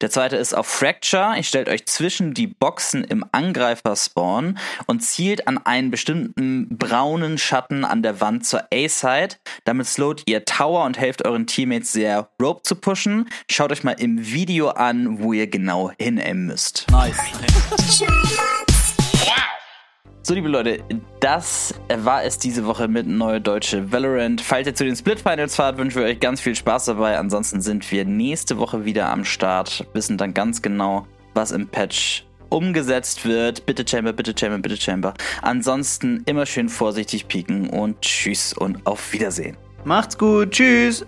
Der 0.00 0.10
zweite 0.10 0.36
ist 0.36 0.54
auf 0.54 0.66
Fracture. 0.66 1.34
Ihr 1.36 1.42
stellt 1.42 1.68
euch 1.68 1.86
zwischen 1.86 2.34
die 2.34 2.46
Boxen 2.46 3.04
im 3.04 3.24
Angreifer-Spawn 3.32 4.58
und 4.86 5.00
zielt 5.00 5.46
an 5.46 5.58
einen 5.58 5.90
bestimmten 5.90 6.76
braunen 6.76 7.38
Schatten 7.38 7.84
an 7.84 8.02
der 8.02 8.20
Wand 8.20 8.46
zur 8.46 8.64
A-Side. 8.72 9.36
Damit 9.64 9.86
slowt 9.86 10.22
ihr 10.26 10.44
Tower 10.44 10.84
und 10.84 10.98
helft 10.98 11.24
euren 11.24 11.46
Teammates 11.46 11.92
sehr, 11.92 12.30
Rope 12.40 12.62
zu 12.62 12.76
pushen. 12.76 13.28
Schaut 13.50 13.72
euch 13.72 13.84
mal 13.84 13.92
im 13.92 14.26
Video 14.26 14.68
an, 14.68 15.22
wo 15.22 15.32
ihr 15.32 15.46
genau 15.46 15.90
hinaimen 15.98 16.46
müsst. 16.46 16.86
Nice. 16.90 17.16
So, 20.22 20.34
liebe 20.34 20.48
Leute, 20.48 20.84
das 21.20 21.74
war 21.88 22.24
es 22.24 22.36
diese 22.36 22.66
Woche 22.66 22.88
mit 22.88 23.06
Neue 23.06 23.40
Deutsche 23.40 23.90
Valorant. 23.90 24.42
Falls 24.42 24.66
ihr 24.66 24.74
zu 24.74 24.84
den 24.84 24.94
Split 24.94 25.18
Finals 25.18 25.56
fahrt, 25.56 25.78
wünschen 25.78 26.02
wir 26.02 26.08
euch 26.08 26.20
ganz 26.20 26.42
viel 26.42 26.54
Spaß 26.54 26.84
dabei. 26.84 27.18
Ansonsten 27.18 27.62
sind 27.62 27.90
wir 27.90 28.04
nächste 28.04 28.58
Woche 28.58 28.84
wieder 28.84 29.08
am 29.08 29.24
Start, 29.24 29.86
wissen 29.94 30.18
dann 30.18 30.34
ganz 30.34 30.60
genau, 30.60 31.06
was 31.32 31.52
im 31.52 31.66
Patch 31.68 32.26
umgesetzt 32.50 33.24
wird. 33.24 33.64
Bitte 33.64 33.82
Chamber, 33.88 34.12
bitte 34.12 34.34
Chamber, 34.38 34.58
bitte 34.58 34.76
Chamber. 34.76 35.14
Ansonsten 35.40 36.22
immer 36.26 36.44
schön 36.44 36.68
vorsichtig 36.68 37.26
pieken 37.26 37.70
und 37.70 38.02
tschüss 38.02 38.52
und 38.52 38.86
auf 38.86 39.14
Wiedersehen. 39.14 39.56
Macht's 39.84 40.18
gut, 40.18 40.50
tschüss. 40.50 41.06